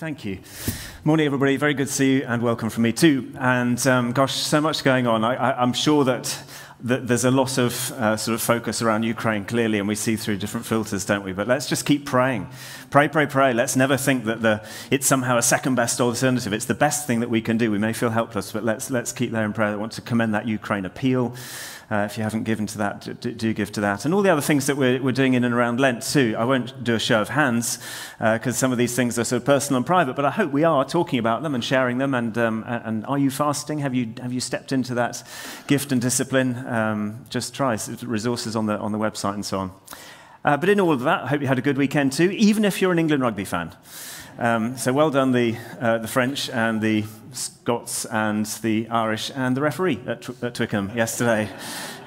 Thank 0.00 0.24
you. 0.24 0.38
Morning, 1.04 1.26
everybody. 1.26 1.58
Very 1.58 1.74
good 1.74 1.88
to 1.88 1.92
see 1.92 2.14
you, 2.14 2.24
and 2.26 2.42
welcome 2.42 2.70
from 2.70 2.84
me 2.84 2.92
too. 2.94 3.30
And 3.38 3.86
um, 3.86 4.12
gosh, 4.12 4.32
so 4.32 4.58
much 4.58 4.82
going 4.82 5.06
on. 5.06 5.24
I, 5.24 5.62
am 5.62 5.74
sure 5.74 6.04
that, 6.04 6.42
that, 6.84 7.06
there's 7.06 7.26
a 7.26 7.30
lot 7.30 7.58
of 7.58 7.92
uh, 7.92 8.16
sort 8.16 8.34
of 8.34 8.40
focus 8.40 8.80
around 8.80 9.02
Ukraine, 9.02 9.44
clearly, 9.44 9.78
and 9.78 9.86
we 9.86 9.94
see 9.94 10.16
through 10.16 10.38
different 10.38 10.64
filters, 10.64 11.04
don't 11.04 11.22
we? 11.22 11.34
But 11.34 11.48
let's 11.48 11.68
just 11.68 11.84
keep 11.84 12.06
praying. 12.06 12.48
Pray, 12.88 13.08
pray, 13.08 13.26
pray. 13.26 13.52
Let's 13.52 13.76
never 13.76 13.98
think 13.98 14.24
that 14.24 14.40
the, 14.40 14.66
it's 14.90 15.06
somehow 15.06 15.36
a 15.36 15.42
second 15.42 15.74
best 15.74 16.00
alternative. 16.00 16.54
It's 16.54 16.64
the 16.64 16.72
best 16.72 17.06
thing 17.06 17.20
that 17.20 17.28
we 17.28 17.42
can 17.42 17.58
do. 17.58 17.70
We 17.70 17.76
may 17.76 17.92
feel 17.92 18.08
helpless, 18.08 18.52
but 18.52 18.64
let's, 18.64 18.90
let's 18.90 19.12
keep 19.12 19.32
there 19.32 19.44
in 19.44 19.52
prayer. 19.52 19.68
I 19.68 19.76
want 19.76 19.92
to 19.92 20.00
commend 20.00 20.32
that 20.32 20.48
Ukraine 20.48 20.86
appeal. 20.86 21.34
Uh, 21.90 22.04
if 22.04 22.16
you 22.16 22.22
haven't 22.22 22.44
given 22.44 22.66
to 22.68 22.78
that, 22.78 23.20
do, 23.20 23.32
do, 23.32 23.52
give 23.52 23.72
to 23.72 23.80
that. 23.80 24.04
And 24.04 24.14
all 24.14 24.22
the 24.22 24.30
other 24.30 24.40
things 24.40 24.66
that 24.66 24.76
we're, 24.76 25.02
we're, 25.02 25.10
doing 25.10 25.34
in 25.34 25.42
and 25.42 25.52
around 25.52 25.80
Lent, 25.80 26.04
too. 26.04 26.36
I 26.38 26.44
won't 26.44 26.84
do 26.84 26.94
a 26.94 27.00
show 27.00 27.20
of 27.20 27.30
hands 27.30 27.78
because 28.18 28.54
uh, 28.54 28.58
some 28.58 28.70
of 28.70 28.78
these 28.78 28.94
things 28.94 29.18
are 29.18 29.24
sort 29.24 29.42
of 29.42 29.46
personal 29.46 29.78
and 29.78 29.86
private, 29.86 30.14
but 30.14 30.24
I 30.24 30.30
hope 30.30 30.52
we 30.52 30.62
are 30.62 30.84
talking 30.84 31.18
about 31.18 31.42
them 31.42 31.52
and 31.52 31.64
sharing 31.64 31.98
them. 31.98 32.14
And, 32.14 32.38
um, 32.38 32.64
and 32.64 33.04
are 33.06 33.18
you 33.18 33.28
fasting? 33.28 33.80
Have 33.80 33.92
you, 33.92 34.14
have 34.22 34.32
you 34.32 34.38
stepped 34.38 34.70
into 34.70 34.94
that 34.94 35.24
gift 35.66 35.90
and 35.90 36.00
discipline? 36.00 36.64
Um, 36.68 37.24
just 37.28 37.54
try. 37.54 37.76
Resources 38.02 38.54
on 38.54 38.66
the, 38.66 38.78
on 38.78 38.92
the 38.92 38.98
website 38.98 39.34
and 39.34 39.44
so 39.44 39.58
on. 39.58 39.72
Uh, 40.44 40.56
but 40.56 40.68
in 40.68 40.78
all 40.78 40.92
of 40.92 41.00
that, 41.00 41.24
I 41.24 41.26
hope 41.26 41.40
you 41.40 41.48
had 41.48 41.58
a 41.58 41.62
good 41.62 41.76
weekend, 41.76 42.12
too, 42.12 42.30
even 42.30 42.64
if 42.64 42.80
you're 42.80 42.92
an 42.92 43.00
England 43.00 43.24
rugby 43.24 43.44
fan. 43.44 43.72
Um, 44.38 44.76
so 44.76 44.92
well 44.92 45.10
done, 45.10 45.32
the, 45.32 45.56
uh, 45.80 45.98
the 45.98 46.08
French 46.08 46.48
and 46.48 46.80
the 46.80 47.04
Scots 47.32 48.04
and 48.06 48.46
the 48.62 48.88
Irish 48.88 49.30
and 49.34 49.56
the 49.56 49.60
referee 49.60 50.00
at, 50.06 50.22
Tw- 50.22 50.42
at 50.42 50.54
Twickenham 50.54 50.96
yesterday, 50.96 51.48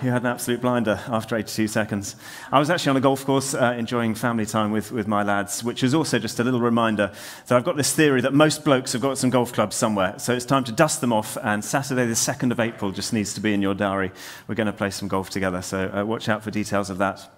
who 0.01 0.09
had 0.09 0.23
an 0.23 0.27
absolute 0.27 0.59
blinder 0.59 0.99
after 1.07 1.35
82 1.35 1.67
seconds. 1.67 2.15
I 2.51 2.59
was 2.59 2.69
actually 2.69 2.91
on 2.91 2.97
a 2.97 3.01
golf 3.01 3.25
course 3.25 3.53
uh, 3.53 3.75
enjoying 3.77 4.15
family 4.15 4.45
time 4.45 4.71
with, 4.71 4.91
with 4.91 5.07
my 5.07 5.23
lads, 5.23 5.63
which 5.63 5.83
is 5.83 5.93
also 5.93 6.19
just 6.19 6.39
a 6.39 6.43
little 6.43 6.59
reminder. 6.59 7.11
So 7.45 7.55
I've 7.55 7.63
got 7.63 7.77
this 7.77 7.93
theory 7.93 8.21
that 8.21 8.33
most 8.33 8.65
blokes 8.65 8.93
have 8.93 9.01
got 9.01 9.17
some 9.17 9.29
golf 9.29 9.53
clubs 9.53 9.75
somewhere. 9.75 10.15
So 10.17 10.33
it's 10.33 10.45
time 10.45 10.63
to 10.65 10.71
dust 10.71 11.01
them 11.01 11.13
off, 11.13 11.37
and 11.43 11.63
Saturday, 11.63 12.05
the 12.05 12.13
2nd 12.13 12.51
of 12.51 12.59
April, 12.59 12.91
just 12.91 13.13
needs 13.13 13.33
to 13.35 13.41
be 13.41 13.53
in 13.53 13.61
your 13.61 13.73
diary. 13.73 14.11
We're 14.47 14.55
going 14.55 14.67
to 14.67 14.73
play 14.73 14.89
some 14.89 15.07
golf 15.07 15.29
together, 15.29 15.61
so 15.61 15.89
uh, 15.93 16.03
watch 16.03 16.27
out 16.27 16.43
for 16.43 16.51
details 16.51 16.89
of 16.89 16.97
that. 16.97 17.29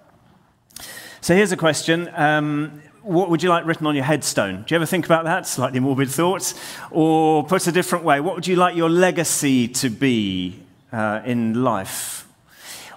So 1.21 1.35
here's 1.35 1.51
a 1.51 1.57
question. 1.57 2.09
Um, 2.15 2.81
what 3.05 3.29
would 3.29 3.43
you 3.43 3.49
like 3.49 3.65
written 3.65 3.85
on 3.85 3.93
your 3.95 4.03
headstone? 4.03 4.63
Do 4.63 4.73
you 4.73 4.77
ever 4.77 4.85
think 4.85 5.05
about 5.05 5.25
that? 5.25 5.45
Slightly 5.45 5.79
morbid 5.79 6.09
thoughts. 6.09 6.55
Or 6.89 7.43
put 7.43 7.67
a 7.67 7.71
different 7.71 8.03
way, 8.03 8.19
what 8.19 8.33
would 8.33 8.47
you 8.47 8.55
like 8.55 8.75
your 8.75 8.89
legacy 8.89 9.67
to 9.67 9.89
be 9.89 10.59
uh, 10.91 11.21
in 11.23 11.63
life? 11.63 12.27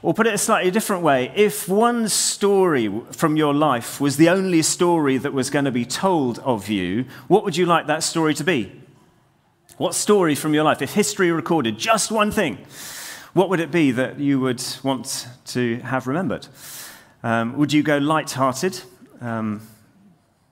Or 0.01 0.15
put 0.15 0.27
it 0.27 0.33
a 0.33 0.39
slightly 0.39 0.71
different 0.71 1.03
way, 1.03 1.31
if 1.35 1.69
one 1.69 2.09
story 2.09 2.89
from 3.11 3.37
your 3.37 3.53
life 3.53 4.01
was 4.01 4.17
the 4.17 4.31
only 4.31 4.63
story 4.63 5.19
that 5.19 5.33
was 5.33 5.51
going 5.51 5.67
to 5.67 5.73
be 5.73 5.85
told 5.85 6.39
of 6.39 6.69
you, 6.69 7.05
what 7.27 7.45
would 7.45 7.57
you 7.57 7.67
like 7.67 7.87
that 7.89 8.03
story 8.03 8.33
to 8.35 8.45
be? 8.45 8.73
What 9.77 9.95
story 9.95 10.35
from 10.35 10.55
your 10.55 10.65
life, 10.65 10.81
if 10.81 10.95
history 10.95 11.31
recorded 11.31 11.79
just 11.79 12.11
one 12.11 12.31
thing, 12.31 12.59
what 13.35 13.51
would 13.51 13.61
it 13.61 13.71
be 13.71 13.91
that 13.91 14.19
you 14.19 14.41
would 14.41 14.65
want 14.83 15.29
to 15.47 15.79
have 15.81 16.07
remembered? 16.07 16.47
Um, 17.23 17.59
would 17.59 17.73
you 17.73 17.83
go 17.83 17.99
light-hearted? 17.99 18.81
Um, 19.21 19.63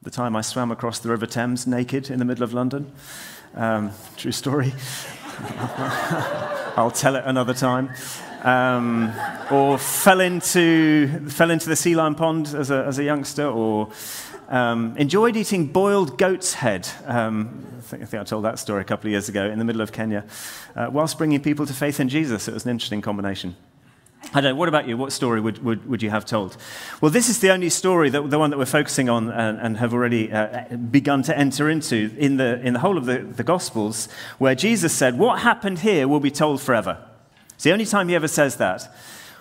the 0.07 0.11
time 0.13 0.37
I 0.37 0.41
swam 0.41 0.71
across 0.71 1.01
the 1.01 1.09
River 1.09 1.27
Thames 1.27 1.67
naked 1.67 2.11
in 2.11 2.21
the 2.21 2.25
middle 2.25 2.45
of 2.45 2.55
London. 2.55 2.93
Um, 3.57 3.91
true 4.17 4.31
story. 4.31 4.73
I'll 6.77 6.93
tell 6.93 7.17
it 7.17 7.25
another 7.27 7.53
time. 7.53 7.91
Um, 8.45 9.13
or 9.51 9.79
fell 9.79 10.21
into, 10.21 11.09
fell 11.29 11.51
into 11.51 11.69
the 11.69 11.75
sea 11.75 11.97
lion 11.97 12.15
pond 12.15 12.55
as 12.55 12.71
a, 12.71 12.85
as 12.85 13.01
a 13.01 13.03
youngster, 13.03 13.49
or 13.49 13.91
um, 14.49 14.97
enjoyed 14.97 15.37
eating 15.37 15.67
boiled 15.67 16.19
goat's 16.19 16.55
head. 16.55 16.89
Um, 17.07 17.67
I, 17.77 17.81
think, 17.81 18.03
I, 18.05 18.07
think, 18.07 18.21
I 18.21 18.25
told 18.25 18.45
that 18.45 18.61
story 18.61 18.83
a 18.83 18.85
couple 18.85 19.09
of 19.09 19.11
years 19.11 19.29
ago 19.29 19.51
in 19.51 19.59
the 19.59 19.65
middle 19.65 19.83
of 19.83 19.91
Kenya, 19.91 20.25
uh, 20.77 20.89
whilst 20.89 21.19
bringing 21.19 21.43
people 21.43 21.67
to 21.67 21.73
faith 21.73 21.99
in 21.99 22.09
Jesus. 22.09 22.47
It 22.47 22.55
was 22.55 22.65
an 22.65 22.71
interesting 22.71 23.01
combination. 23.01 23.57
I 24.35 24.41
don't 24.41 24.53
know, 24.53 24.55
what 24.57 24.69
about 24.69 24.89
you? 24.89 24.97
What 24.97 25.13
story 25.13 25.41
would, 25.41 25.65
would, 25.65 25.89
would 25.89 26.03
you 26.03 26.11
have 26.11 26.25
told? 26.25 26.57
Well, 27.01 27.11
this 27.11 27.29
is 27.29 27.39
the 27.39 27.51
only 27.51 27.71
story, 27.71 28.11
that, 28.11 28.29
the 28.29 28.39
one 28.39 28.51
that 28.51 28.59
we're 28.59 28.67
focusing 28.67 29.09
on 29.09 29.31
and, 29.31 29.59
and 29.59 29.77
have 29.79 29.95
already 29.95 30.33
uh, 30.33 30.77
begun 30.77 31.23
to 31.23 31.37
enter 31.37 31.71
into 31.71 32.15
in 32.19 32.37
the, 32.37 32.61
in 32.61 32.73
the 32.73 32.81
whole 32.81 32.99
of 32.99 33.07
the, 33.07 33.19
the 33.19 33.45
Gospels, 33.45 34.09
where 34.39 34.55
Jesus 34.55 34.93
said, 34.93 35.19
What 35.19 35.41
happened 35.41 35.81
here 35.81 36.09
will 36.09 36.21
be 36.21 36.31
told 36.31 36.61
forever. 36.61 36.99
It's 37.55 37.65
the 37.65 37.73
only 37.73 37.87
time 37.87 38.09
he 38.09 38.15
ever 38.15 38.29
says 38.29 38.57
that. 38.57 38.93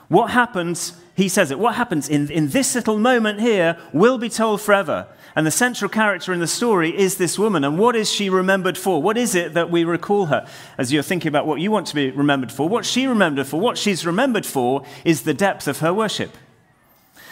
What 0.07 0.31
happens, 0.31 0.93
he 1.15 1.27
says 1.27 1.51
it, 1.51 1.59
what 1.59 1.75
happens 1.75 2.07
in, 2.07 2.29
in 2.29 2.49
this 2.49 2.75
little 2.75 2.99
moment 2.99 3.41
here 3.41 3.77
will 3.91 4.17
be 4.17 4.29
told 4.29 4.61
forever. 4.61 5.07
And 5.35 5.45
the 5.45 5.51
central 5.51 5.89
character 5.89 6.31
in 6.31 6.39
the 6.39 6.47
story 6.47 6.97
is 6.97 7.17
this 7.17 7.37
woman. 7.37 7.65
And 7.65 7.77
what 7.77 7.95
is 7.95 8.09
she 8.09 8.29
remembered 8.29 8.77
for? 8.77 9.01
What 9.01 9.17
is 9.17 9.35
it 9.35 9.53
that 9.53 9.69
we 9.69 9.83
recall 9.83 10.27
her? 10.27 10.47
As 10.77 10.93
you're 10.93 11.03
thinking 11.03 11.27
about 11.27 11.45
what 11.45 11.59
you 11.59 11.71
want 11.71 11.87
to 11.87 11.95
be 11.95 12.09
remembered 12.11 12.53
for, 12.53 12.69
what 12.69 12.85
she 12.85 13.05
remembered 13.05 13.45
for, 13.45 13.59
what 13.59 13.77
she's 13.77 14.05
remembered 14.05 14.45
for 14.45 14.85
is 15.03 15.23
the 15.23 15.33
depth 15.33 15.67
of 15.67 15.79
her 15.79 15.93
worship. 15.93 16.37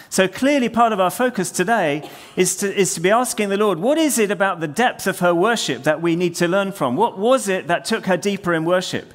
So 0.10 0.28
clearly, 0.28 0.70
part 0.70 0.94
of 0.94 1.00
our 1.00 1.10
focus 1.10 1.50
today 1.50 2.08
is 2.36 2.58
to, 2.58 2.72
is 2.72 2.94
to 2.94 3.00
be 3.00 3.10
asking 3.10 3.50
the 3.50 3.58
Lord, 3.58 3.80
what 3.80 3.98
is 3.98 4.20
it 4.20 4.30
about 4.30 4.60
the 4.60 4.68
depth 4.68 5.08
of 5.08 5.20
her 5.20 5.34
worship 5.34 5.84
that 5.84 6.02
we 6.04 6.16
need 6.16 6.36
to 6.36 6.48
learn 6.48 6.72
from? 6.72 6.96
What 6.96 7.18
was 7.18 7.48
it 7.48 7.68
that 7.68 7.86
took 7.86 8.06
her 8.06 8.18
deeper 8.18 8.54
in 8.54 8.66
worship? 8.66 9.12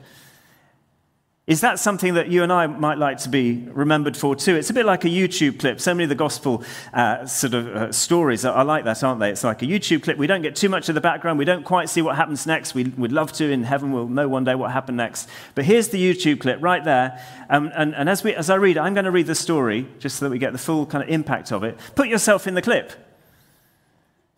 Is 1.49 1.63
that 1.63 1.79
something 1.79 2.13
that 2.13 2.29
you 2.29 2.43
and 2.43 2.53
I 2.53 2.67
might 2.67 2.99
like 2.99 3.17
to 3.21 3.31
be 3.31 3.67
remembered 3.73 4.19
for 4.19 4.37
too? 4.37 4.55
It's 4.57 4.69
a 4.69 4.75
bit 4.75 4.85
like 4.85 5.07
a 5.07 5.09
YouTube 5.09 5.59
clip. 5.59 5.81
So 5.81 5.95
many 5.95 6.03
of 6.03 6.11
the 6.11 6.15
gospel 6.15 6.63
uh, 6.93 7.25
sort 7.25 7.55
of 7.55 7.67
uh, 7.69 7.91
stories 7.91 8.45
are, 8.45 8.53
are, 8.53 8.67
like 8.67 8.85
that, 8.85 9.03
aren't 9.03 9.19
they? 9.19 9.31
It's 9.31 9.45
like 9.45 9.63
a 9.63 9.65
YouTube 9.65 10.03
clip. 10.03 10.19
We 10.19 10.27
don't 10.27 10.43
get 10.43 10.57
too 10.57 10.69
much 10.69 10.91
of 10.91 10.95
the 10.95 11.01
background. 11.01 11.39
We 11.39 11.47
don't 11.47 11.65
quite 11.65 11.89
see 11.89 12.03
what 12.03 12.17
happens 12.17 12.47
next. 12.47 12.75
We, 12.75 12.85
would 12.85 13.13
love 13.13 13.33
to 13.33 13.51
in 13.51 13.63
heaven. 13.63 13.93
We'll 13.93 14.09
know 14.09 14.29
one 14.29 14.45
day 14.45 14.57
what 14.57 14.73
happened 14.73 14.99
next. 14.99 15.27
But 15.55 15.65
here's 15.65 15.89
the 15.89 15.99
YouTube 15.99 16.41
clip 16.41 16.59
right 16.61 16.85
there. 16.85 17.19
Um, 17.49 17.73
and, 17.75 17.95
and 17.95 18.11
as, 18.11 18.23
we, 18.23 18.35
as 18.35 18.51
I 18.51 18.57
read 18.57 18.77
I'm 18.77 18.93
going 18.93 19.07
to 19.07 19.11
read 19.11 19.27
the 19.27 19.35
story 19.35 19.87
just 20.01 20.17
so 20.17 20.27
that 20.27 20.31
we 20.31 20.39
get 20.39 20.53
the 20.53 20.59
full 20.59 20.85
kind 20.85 21.03
of 21.03 21.09
impact 21.09 21.51
of 21.51 21.65
it. 21.65 21.79
Put 21.95 22.09
yourself 22.09 22.47
in 22.47 22.57
the 22.57 22.63
clip. 22.63 22.93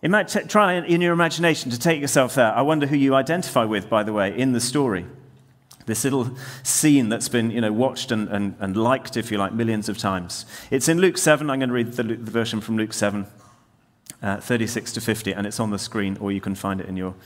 T- 0.01 0.41
try 0.47 0.75
in 0.75 1.01
your 1.01 1.13
imagination 1.13 1.73
to 1.73 1.79
take 1.79 2.01
yourself 2.01 2.37
there. 2.37 2.53
I 2.55 2.63
wonder 2.63 2.87
who 2.87 2.97
you 2.97 3.17
identify 3.17 3.65
with, 3.65 3.91
by 3.91 4.05
the 4.05 4.13
way, 4.13 4.39
in 4.39 4.53
the 4.53 4.61
story. 4.61 5.07
This 5.91 6.05
little 6.05 6.31
scene 6.63 7.09
that's 7.09 7.29
been 7.29 7.51
you 7.51 7.61
know, 7.61 7.73
watched 7.73 8.13
and, 8.13 8.29
and, 8.29 8.55
and 8.61 8.77
liked, 8.77 9.17
if 9.17 9.33
you 9.33 9.39
like, 9.39 9.53
millions 9.53 9.89
of 9.89 9.99
times. 9.99 10.47
It's 10.71 10.89
in 10.89 11.01
Luke 11.01 11.19
7. 11.19 11.51
I'm 11.51 11.59
going 11.59 11.69
to 11.69 11.75
read 11.75 11.95
the, 11.95 12.05
the 12.05 12.31
version 12.31 12.61
from 12.61 12.77
Luke 12.77 12.93
7, 12.93 13.27
uh, 14.23 14.37
36 14.37 14.93
to 14.93 15.01
50, 15.01 15.35
and 15.35 15.49
it's 15.49 15.59
on 15.59 15.71
the 15.71 15.81
screen, 15.81 16.17
or 16.21 16.31
you 16.31 16.41
can 16.41 16.55
find 16.55 16.81
it 16.81 16.87
in 16.87 16.97
your, 16.97 17.17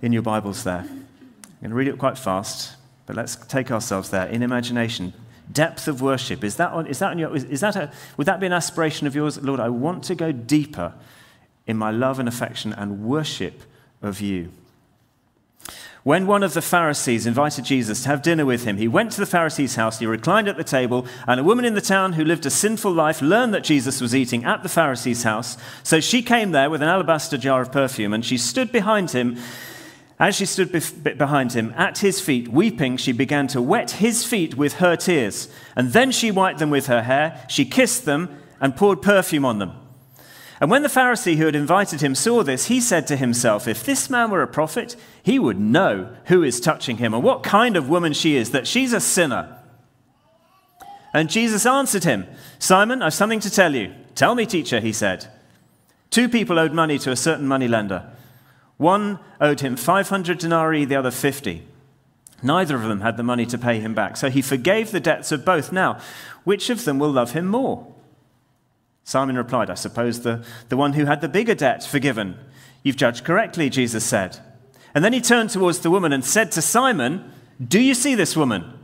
in 0.00 0.10
your 0.14 0.22
Bibles 0.22 0.64
there. 0.64 0.86
I'm 0.88 1.60
going 1.60 1.68
to 1.68 1.74
read 1.74 1.88
it 1.88 1.98
quite 1.98 2.16
fast, 2.16 2.76
but 3.04 3.14
let's 3.14 3.36
take 3.36 3.70
ourselves 3.70 4.08
there 4.08 4.26
in 4.26 4.42
imagination. 4.42 5.12
Depth 5.52 5.86
of 5.86 6.00
worship. 6.00 6.42
Is 6.42 6.56
that, 6.56 6.70
on, 6.70 6.86
is 6.86 6.98
that, 7.00 7.10
on 7.10 7.18
your, 7.18 7.36
is, 7.36 7.44
is 7.44 7.60
that 7.60 7.76
a, 7.76 7.92
would 8.16 8.26
that 8.26 8.40
be 8.40 8.46
an 8.46 8.54
aspiration 8.54 9.06
of 9.06 9.14
yours? 9.14 9.38
Lord, 9.42 9.60
I 9.60 9.68
want 9.68 10.02
to 10.04 10.14
go 10.14 10.32
deeper 10.32 10.94
in 11.66 11.76
my 11.76 11.90
love 11.90 12.18
and 12.18 12.26
affection 12.26 12.72
and 12.72 13.04
worship 13.04 13.64
of 14.00 14.22
you. 14.22 14.50
When 16.04 16.26
one 16.26 16.42
of 16.42 16.52
the 16.52 16.62
Pharisees 16.62 17.26
invited 17.26 17.64
Jesus 17.64 18.02
to 18.02 18.08
have 18.08 18.22
dinner 18.22 18.44
with 18.44 18.64
him, 18.64 18.76
he 18.76 18.88
went 18.88 19.12
to 19.12 19.20
the 19.20 19.26
Pharisee's 19.26 19.76
house, 19.76 20.00
he 20.00 20.06
reclined 20.06 20.48
at 20.48 20.56
the 20.56 20.64
table, 20.64 21.06
and 21.28 21.38
a 21.38 21.44
woman 21.44 21.64
in 21.64 21.74
the 21.74 21.80
town 21.80 22.14
who 22.14 22.24
lived 22.24 22.44
a 22.44 22.50
sinful 22.50 22.90
life 22.90 23.22
learned 23.22 23.54
that 23.54 23.62
Jesus 23.62 24.00
was 24.00 24.12
eating 24.12 24.44
at 24.44 24.64
the 24.64 24.68
Pharisee's 24.68 25.22
house. 25.22 25.56
So 25.84 26.00
she 26.00 26.20
came 26.20 26.50
there 26.50 26.70
with 26.70 26.82
an 26.82 26.88
alabaster 26.88 27.38
jar 27.38 27.62
of 27.62 27.70
perfume, 27.70 28.12
and 28.12 28.24
she 28.24 28.36
stood 28.36 28.72
behind 28.72 29.12
him. 29.12 29.38
As 30.18 30.34
she 30.34 30.46
stood 30.46 30.72
behind 31.18 31.52
him 31.52 31.72
at 31.76 31.98
his 31.98 32.20
feet, 32.20 32.48
weeping, 32.48 32.96
she 32.96 33.12
began 33.12 33.46
to 33.48 33.62
wet 33.62 33.92
his 33.92 34.24
feet 34.24 34.56
with 34.56 34.74
her 34.74 34.96
tears. 34.96 35.48
And 35.76 35.92
then 35.92 36.10
she 36.10 36.32
wiped 36.32 36.58
them 36.58 36.70
with 36.70 36.86
her 36.86 37.02
hair, 37.02 37.44
she 37.48 37.64
kissed 37.64 38.06
them, 38.06 38.40
and 38.60 38.74
poured 38.76 39.02
perfume 39.02 39.44
on 39.44 39.60
them. 39.60 39.81
And 40.62 40.70
when 40.70 40.82
the 40.82 40.88
Pharisee 40.88 41.38
who 41.38 41.46
had 41.46 41.56
invited 41.56 42.02
him 42.02 42.14
saw 42.14 42.44
this, 42.44 42.66
he 42.66 42.80
said 42.80 43.08
to 43.08 43.16
himself, 43.16 43.66
If 43.66 43.82
this 43.82 44.08
man 44.08 44.30
were 44.30 44.42
a 44.42 44.46
prophet, 44.46 44.94
he 45.20 45.36
would 45.36 45.58
know 45.58 46.14
who 46.26 46.44
is 46.44 46.60
touching 46.60 46.98
him 46.98 47.12
and 47.12 47.24
what 47.24 47.42
kind 47.42 47.76
of 47.76 47.88
woman 47.88 48.12
she 48.12 48.36
is, 48.36 48.52
that 48.52 48.68
she's 48.68 48.92
a 48.92 49.00
sinner. 49.00 49.58
And 51.12 51.28
Jesus 51.28 51.66
answered 51.66 52.04
him, 52.04 52.28
Simon, 52.60 53.02
I've 53.02 53.12
something 53.12 53.40
to 53.40 53.50
tell 53.50 53.74
you. 53.74 53.92
Tell 54.14 54.36
me, 54.36 54.46
teacher, 54.46 54.78
he 54.78 54.92
said. 54.92 55.26
Two 56.10 56.28
people 56.28 56.60
owed 56.60 56.72
money 56.72 56.96
to 57.00 57.10
a 57.10 57.16
certain 57.16 57.48
moneylender. 57.48 58.08
One 58.76 59.18
owed 59.40 59.62
him 59.62 59.74
500 59.74 60.38
denarii, 60.38 60.84
the 60.84 60.94
other 60.94 61.10
50. 61.10 61.66
Neither 62.40 62.76
of 62.76 62.84
them 62.84 63.00
had 63.00 63.16
the 63.16 63.24
money 63.24 63.46
to 63.46 63.58
pay 63.58 63.80
him 63.80 63.94
back, 63.94 64.16
so 64.16 64.30
he 64.30 64.40
forgave 64.42 64.92
the 64.92 65.00
debts 65.00 65.32
of 65.32 65.44
both. 65.44 65.72
Now, 65.72 65.98
which 66.44 66.70
of 66.70 66.84
them 66.84 67.00
will 67.00 67.10
love 67.10 67.32
him 67.32 67.48
more? 67.48 67.92
Simon 69.04 69.36
replied, 69.36 69.70
I 69.70 69.74
suppose 69.74 70.20
the, 70.20 70.44
the 70.68 70.76
one 70.76 70.92
who 70.92 71.06
had 71.06 71.20
the 71.20 71.28
bigger 71.28 71.54
debt 71.54 71.84
forgiven. 71.84 72.36
You've 72.82 72.96
judged 72.96 73.24
correctly, 73.24 73.68
Jesus 73.68 74.04
said. 74.04 74.38
And 74.94 75.04
then 75.04 75.12
he 75.12 75.20
turned 75.20 75.50
towards 75.50 75.80
the 75.80 75.90
woman 75.90 76.12
and 76.12 76.24
said 76.24 76.52
to 76.52 76.62
Simon, 76.62 77.32
Do 77.64 77.80
you 77.80 77.94
see 77.94 78.14
this 78.14 78.36
woman? 78.36 78.78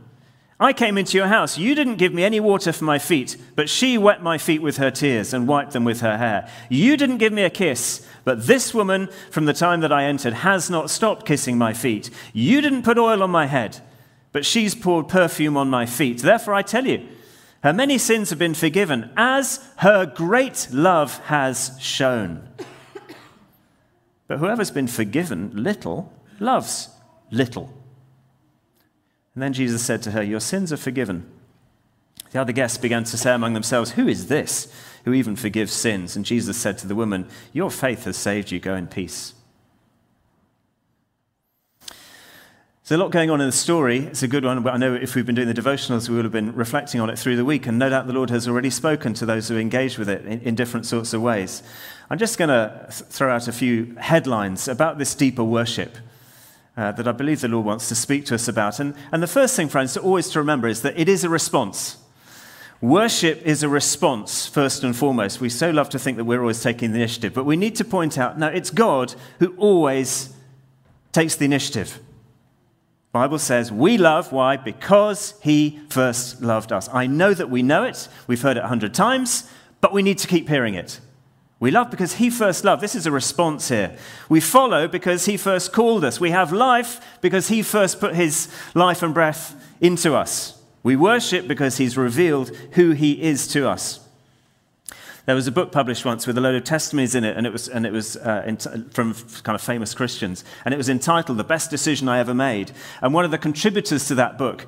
I 0.61 0.73
came 0.73 0.97
into 0.97 1.17
your 1.17 1.27
house. 1.27 1.57
You 1.57 1.73
didn't 1.73 1.95
give 1.95 2.13
me 2.13 2.23
any 2.23 2.41
water 2.41 2.73
for 2.73 2.83
my 2.83 2.99
feet, 2.99 3.37
but 3.55 3.69
she 3.69 3.97
wet 3.97 4.21
my 4.21 4.37
feet 4.37 4.61
with 4.61 4.75
her 4.75 4.91
tears 4.91 5.33
and 5.33 5.47
wiped 5.47 5.71
them 5.71 5.85
with 5.85 6.01
her 6.01 6.17
hair. 6.17 6.49
You 6.67 6.97
didn't 6.97 7.19
give 7.19 7.31
me 7.31 7.43
a 7.43 7.49
kiss, 7.49 8.05
but 8.25 8.45
this 8.45 8.73
woman, 8.73 9.07
from 9.31 9.45
the 9.45 9.53
time 9.53 9.79
that 9.81 9.93
I 9.93 10.03
entered, 10.03 10.33
has 10.33 10.69
not 10.69 10.89
stopped 10.89 11.25
kissing 11.25 11.57
my 11.57 11.71
feet. 11.71 12.09
You 12.33 12.59
didn't 12.59 12.83
put 12.83 12.97
oil 12.97 13.23
on 13.23 13.29
my 13.29 13.45
head, 13.45 13.79
but 14.33 14.45
she's 14.45 14.75
poured 14.75 15.07
perfume 15.07 15.55
on 15.55 15.69
my 15.69 15.85
feet. 15.85 16.19
Therefore, 16.19 16.55
I 16.55 16.61
tell 16.61 16.85
you, 16.85 17.07
her 17.63 17.73
many 17.73 17.97
sins 17.97 18.29
have 18.29 18.39
been 18.39 18.53
forgiven, 18.53 19.11
as 19.17 19.59
her 19.77 20.05
great 20.05 20.67
love 20.71 21.17
has 21.25 21.75
shown. 21.79 22.47
But 24.27 24.37
whoever's 24.37 24.71
been 24.71 24.87
forgiven 24.87 25.51
little 25.55 26.13
loves 26.39 26.89
little. 27.31 27.73
And 29.33 29.43
then 29.43 29.53
Jesus 29.53 29.83
said 29.83 30.01
to 30.03 30.11
her, 30.11 30.21
Your 30.21 30.39
sins 30.39 30.71
are 30.71 30.77
forgiven. 30.77 31.29
The 32.31 32.39
other 32.39 32.53
guests 32.53 32.77
began 32.77 33.03
to 33.05 33.17
say 33.17 33.33
among 33.33 33.53
themselves, 33.53 33.91
Who 33.91 34.07
is 34.07 34.27
this 34.27 34.71
who 35.03 35.13
even 35.13 35.35
forgives 35.35 35.73
sins? 35.73 36.15
And 36.15 36.25
Jesus 36.25 36.57
said 36.57 36.77
to 36.77 36.87
the 36.87 36.95
woman, 36.95 37.27
Your 37.53 37.71
faith 37.71 38.05
has 38.05 38.17
saved 38.17 38.51
you. 38.51 38.59
Go 38.59 38.75
in 38.75 38.87
peace. 38.87 39.33
There's 42.89 42.99
a 42.99 43.03
lot 43.03 43.11
going 43.11 43.29
on 43.29 43.39
in 43.39 43.45
the 43.45 43.51
story. 43.51 43.99
It's 43.99 44.23
a 44.23 44.27
good 44.27 44.43
one, 44.43 44.63
but 44.63 44.73
I 44.73 44.77
know 44.77 44.95
if 44.95 45.13
we've 45.13 45.23
been 45.23 45.35
doing 45.35 45.47
the 45.47 45.53
devotionals, 45.53 46.09
we 46.09 46.15
will 46.15 46.23
have 46.23 46.31
been 46.31 46.55
reflecting 46.55 46.99
on 46.99 47.11
it 47.11 47.19
through 47.19 47.35
the 47.35 47.45
week. 47.45 47.67
And 47.67 47.77
no 47.77 47.87
doubt 47.87 48.07
the 48.07 48.13
Lord 48.13 48.31
has 48.31 48.47
already 48.47 48.71
spoken 48.71 49.13
to 49.13 49.27
those 49.27 49.47
who 49.47 49.57
engage 49.57 49.99
with 49.99 50.09
it 50.09 50.25
in, 50.25 50.41
in 50.41 50.55
different 50.55 50.87
sorts 50.87 51.13
of 51.13 51.21
ways. 51.21 51.61
I'm 52.09 52.17
just 52.17 52.39
going 52.39 52.47
to 52.47 52.87
throw 52.89 53.31
out 53.31 53.47
a 53.47 53.51
few 53.51 53.93
headlines 53.99 54.67
about 54.67 54.97
this 54.97 55.13
deeper 55.13 55.43
worship 55.43 55.97
uh, 56.75 56.91
that 56.93 57.07
I 57.07 57.11
believe 57.11 57.41
the 57.41 57.47
Lord 57.47 57.63
wants 57.63 57.89
to 57.89 57.95
speak 57.95 58.25
to 58.25 58.33
us 58.33 58.47
about. 58.47 58.79
And, 58.79 58.95
and 59.11 59.21
the 59.21 59.27
first 59.27 59.55
thing, 59.55 59.69
friends, 59.69 59.93
to 59.93 60.01
always 60.01 60.31
to 60.31 60.39
remember 60.39 60.67
is 60.67 60.81
that 60.81 60.97
it 60.97 61.07
is 61.07 61.23
a 61.23 61.29
response. 61.29 61.97
Worship 62.81 63.43
is 63.43 63.61
a 63.61 63.69
response, 63.69 64.47
first 64.47 64.83
and 64.83 64.95
foremost. 64.95 65.39
We 65.39 65.49
so 65.49 65.69
love 65.69 65.89
to 65.89 65.99
think 65.99 66.17
that 66.17 66.23
we're 66.23 66.41
always 66.41 66.63
taking 66.63 66.91
the 66.93 66.97
initiative, 66.97 67.35
but 67.35 67.43
we 67.43 67.55
need 67.55 67.75
to 67.75 67.85
point 67.85 68.17
out 68.17 68.39
no, 68.39 68.47
it's 68.47 68.71
God 68.71 69.13
who 69.37 69.53
always 69.57 70.33
takes 71.11 71.35
the 71.35 71.45
initiative. 71.45 71.99
Bible 73.11 73.39
says 73.39 73.71
we 73.71 73.97
love 73.97 74.31
why 74.31 74.55
because 74.57 75.33
he 75.41 75.79
first 75.89 76.41
loved 76.41 76.71
us. 76.71 76.87
I 76.93 77.07
know 77.07 77.33
that 77.33 77.49
we 77.49 77.63
know 77.63 77.83
it. 77.83 78.07
We've 78.27 78.41
heard 78.41 78.57
it 78.57 78.63
a 78.63 78.67
hundred 78.67 78.93
times, 78.93 79.49
but 79.81 79.93
we 79.93 80.03
need 80.03 80.19
to 80.19 80.27
keep 80.27 80.47
hearing 80.47 80.75
it. 80.75 80.99
We 81.59 81.71
love 81.71 81.91
because 81.91 82.13
He 82.13 82.29
first 82.29 82.63
loved. 82.63 82.81
This 82.81 82.95
is 82.95 83.05
a 83.05 83.11
response 83.11 83.67
here. 83.67 83.95
We 84.29 84.39
follow 84.39 84.87
because 84.87 85.25
He 85.25 85.35
first 85.35 85.73
called 85.73 86.05
us. 86.05 86.19
We 86.19 86.31
have 86.31 86.53
life 86.53 87.01
because 87.21 87.49
He 87.49 87.61
first 87.61 87.99
put 87.99 88.15
His 88.15 88.49
life 88.73 89.03
and 89.03 89.13
breath 89.13 89.55
into 89.81 90.15
us. 90.15 90.61
We 90.83 90.95
worship 90.95 91.47
because 91.47 91.77
He's 91.77 91.97
revealed 91.97 92.55
who 92.73 92.91
He 92.91 93.21
is 93.21 93.47
to 93.49 93.67
us. 93.67 94.07
There 95.29 95.35
was 95.35 95.45
a 95.45 95.51
book 95.51 95.71
published 95.71 96.05
once 96.05 96.25
with 96.25 96.39
a 96.39 96.41
load 96.41 96.55
of 96.55 96.63
testimonies 96.63 97.13
in 97.13 97.23
it, 97.23 97.37
and 97.37 97.45
it 97.45 97.53
was, 97.53 97.69
and 97.69 97.85
it 97.85 97.93
was 97.93 98.17
uh, 98.17 98.51
from 98.89 99.13
kind 99.43 99.53
of 99.53 99.61
famous 99.61 99.93
Christians, 99.93 100.43
and 100.65 100.73
it 100.73 100.77
was 100.77 100.89
entitled 100.89 101.37
The 101.37 101.43
Best 101.43 101.69
Decision 101.69 102.09
I 102.09 102.17
Ever 102.17 102.33
Made. 102.33 102.71
And 102.99 103.13
one 103.13 103.25
of 103.25 103.29
the 103.29 103.37
contributors 103.37 104.07
to 104.07 104.15
that 104.15 104.39
book, 104.39 104.65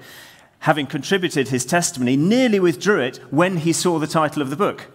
having 0.59 0.85
contributed 0.85 1.47
his 1.47 1.65
testimony, 1.65 2.15
nearly 2.15 2.59
withdrew 2.59 2.99
it 2.99 3.17
when 3.31 3.57
he 3.57 3.73
saw 3.73 3.97
the 3.97 4.05
title 4.05 4.43
of 4.43 4.51
the 4.51 4.55
book. 4.55 4.85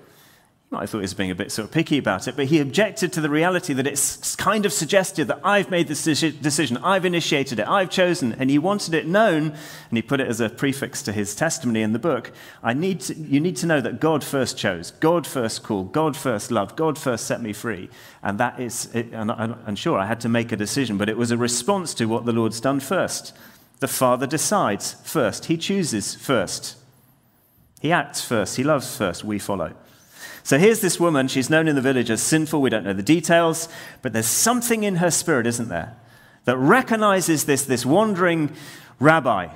I 0.72 0.84
thought 0.84 0.98
he 0.98 1.02
was 1.02 1.14
being 1.14 1.30
a 1.30 1.36
bit 1.36 1.52
sort 1.52 1.68
of 1.68 1.72
picky 1.72 1.96
about 1.96 2.26
it, 2.26 2.34
but 2.34 2.46
he 2.46 2.58
objected 2.58 3.12
to 3.12 3.20
the 3.20 3.30
reality 3.30 3.72
that 3.72 3.86
it's 3.86 4.34
kind 4.34 4.66
of 4.66 4.72
suggested 4.72 5.28
that 5.28 5.38
I've 5.44 5.70
made 5.70 5.86
this 5.86 6.02
decision, 6.02 6.78
I've 6.78 7.04
initiated 7.04 7.60
it, 7.60 7.68
I've 7.68 7.88
chosen, 7.88 8.32
and 8.32 8.50
he 8.50 8.58
wanted 8.58 8.92
it 8.92 9.06
known, 9.06 9.52
and 9.52 9.96
he 9.96 10.02
put 10.02 10.20
it 10.20 10.26
as 10.26 10.40
a 10.40 10.50
prefix 10.50 11.02
to 11.04 11.12
his 11.12 11.36
testimony 11.36 11.82
in 11.82 11.92
the 11.92 12.00
book. 12.00 12.32
I 12.64 12.74
need 12.74 13.00
to, 13.02 13.14
you 13.14 13.38
need 13.38 13.56
to 13.58 13.66
know 13.66 13.80
that 13.80 14.00
God 14.00 14.24
first 14.24 14.58
chose, 14.58 14.90
God 14.90 15.24
first 15.24 15.62
called, 15.62 15.92
God 15.92 16.16
first 16.16 16.50
loved, 16.50 16.74
God 16.74 16.98
first 16.98 17.26
set 17.26 17.40
me 17.40 17.52
free, 17.52 17.88
and 18.20 18.38
that 18.40 18.58
is, 18.58 18.90
and, 18.92 19.30
and 19.30 19.78
sure, 19.78 20.00
I 20.00 20.06
had 20.06 20.20
to 20.22 20.28
make 20.28 20.50
a 20.50 20.56
decision, 20.56 20.98
but 20.98 21.08
it 21.08 21.16
was 21.16 21.30
a 21.30 21.36
response 21.36 21.94
to 21.94 22.06
what 22.06 22.24
the 22.24 22.32
Lord's 22.32 22.60
done 22.60 22.80
first. 22.80 23.36
The 23.78 23.88
Father 23.88 24.26
decides 24.26 24.94
first, 25.04 25.44
He 25.44 25.56
chooses 25.56 26.16
first, 26.16 26.76
He 27.80 27.92
acts 27.92 28.24
first, 28.24 28.56
He 28.56 28.64
loves 28.64 28.96
first, 28.96 29.22
we 29.22 29.38
follow. 29.38 29.72
So 30.46 30.58
here's 30.58 30.78
this 30.78 31.00
woman. 31.00 31.26
She's 31.26 31.50
known 31.50 31.66
in 31.66 31.74
the 31.74 31.82
village 31.82 32.08
as 32.08 32.22
sinful. 32.22 32.60
We 32.60 32.70
don't 32.70 32.84
know 32.84 32.92
the 32.92 33.02
details, 33.02 33.68
but 34.00 34.12
there's 34.12 34.28
something 34.28 34.84
in 34.84 34.94
her 34.96 35.10
spirit, 35.10 35.44
isn't 35.44 35.70
there, 35.70 35.96
that 36.44 36.56
recognizes 36.56 37.46
this, 37.46 37.64
this 37.64 37.84
wandering 37.84 38.52
rabbi. 39.00 39.48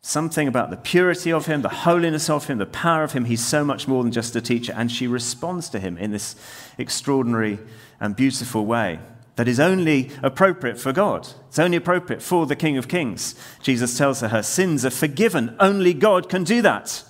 Something 0.00 0.46
about 0.46 0.70
the 0.70 0.76
purity 0.76 1.32
of 1.32 1.46
him, 1.46 1.62
the 1.62 1.68
holiness 1.68 2.30
of 2.30 2.46
him, 2.46 2.58
the 2.58 2.66
power 2.66 3.02
of 3.02 3.14
him. 3.14 3.24
He's 3.24 3.44
so 3.44 3.64
much 3.64 3.88
more 3.88 4.04
than 4.04 4.12
just 4.12 4.36
a 4.36 4.40
teacher. 4.40 4.72
And 4.76 4.92
she 4.92 5.08
responds 5.08 5.68
to 5.70 5.80
him 5.80 5.98
in 5.98 6.12
this 6.12 6.36
extraordinary 6.78 7.58
and 7.98 8.14
beautiful 8.14 8.64
way 8.64 9.00
that 9.34 9.48
is 9.48 9.58
only 9.58 10.12
appropriate 10.22 10.78
for 10.78 10.92
God. 10.92 11.26
It's 11.48 11.58
only 11.58 11.78
appropriate 11.78 12.22
for 12.22 12.46
the 12.46 12.54
King 12.54 12.78
of 12.78 12.86
Kings. 12.86 13.34
Jesus 13.60 13.98
tells 13.98 14.20
her 14.20 14.28
her 14.28 14.44
sins 14.44 14.84
are 14.84 14.90
forgiven. 14.90 15.56
Only 15.58 15.94
God 15.94 16.28
can 16.28 16.44
do 16.44 16.62
that. 16.62 17.02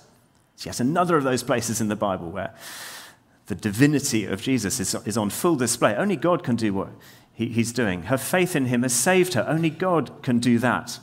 It's 0.57 0.65
yet 0.65 0.79
another 0.79 1.17
of 1.17 1.23
those 1.23 1.43
places 1.43 1.79
in 1.79 1.87
the 1.87 1.95
Bible 1.95 2.31
where 2.31 2.51
the 3.45 3.53
divinity 3.53 4.25
of 4.25 4.41
Jesus 4.41 4.79
is, 4.79 4.95
is 5.05 5.15
on 5.15 5.29
full 5.29 5.55
display. 5.55 5.95
Only 5.95 6.15
God 6.15 6.43
can 6.43 6.55
do 6.55 6.73
what 6.73 6.89
he, 7.31 7.49
he's 7.49 7.71
doing. 7.71 8.03
Her 8.03 8.17
faith 8.17 8.55
in 8.55 8.65
him 8.65 8.81
has 8.81 8.93
saved 8.93 9.35
her. 9.35 9.45
Only 9.47 9.69
God 9.69 10.23
can 10.23 10.39
do 10.39 10.57
that. 10.57 10.99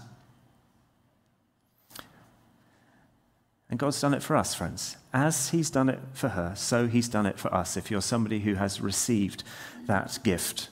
And 3.70 3.78
God's 3.78 4.00
done 4.00 4.12
it 4.12 4.24
for 4.24 4.36
us, 4.36 4.56
friends. 4.56 4.96
As 5.12 5.50
He's 5.50 5.70
done 5.70 5.88
it 5.88 6.00
for 6.12 6.30
her, 6.30 6.54
so 6.56 6.88
He's 6.88 7.08
done 7.08 7.26
it 7.26 7.38
for 7.38 7.54
us. 7.54 7.76
If 7.76 7.90
you're 7.90 8.02
somebody 8.02 8.40
who 8.40 8.54
has 8.54 8.80
received 8.80 9.44
that 9.86 10.18
gift, 10.24 10.68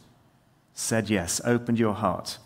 said 0.75 1.09
yes, 1.09 1.41
opened 1.45 1.79
your 1.79 1.95
heart, 1.95 2.39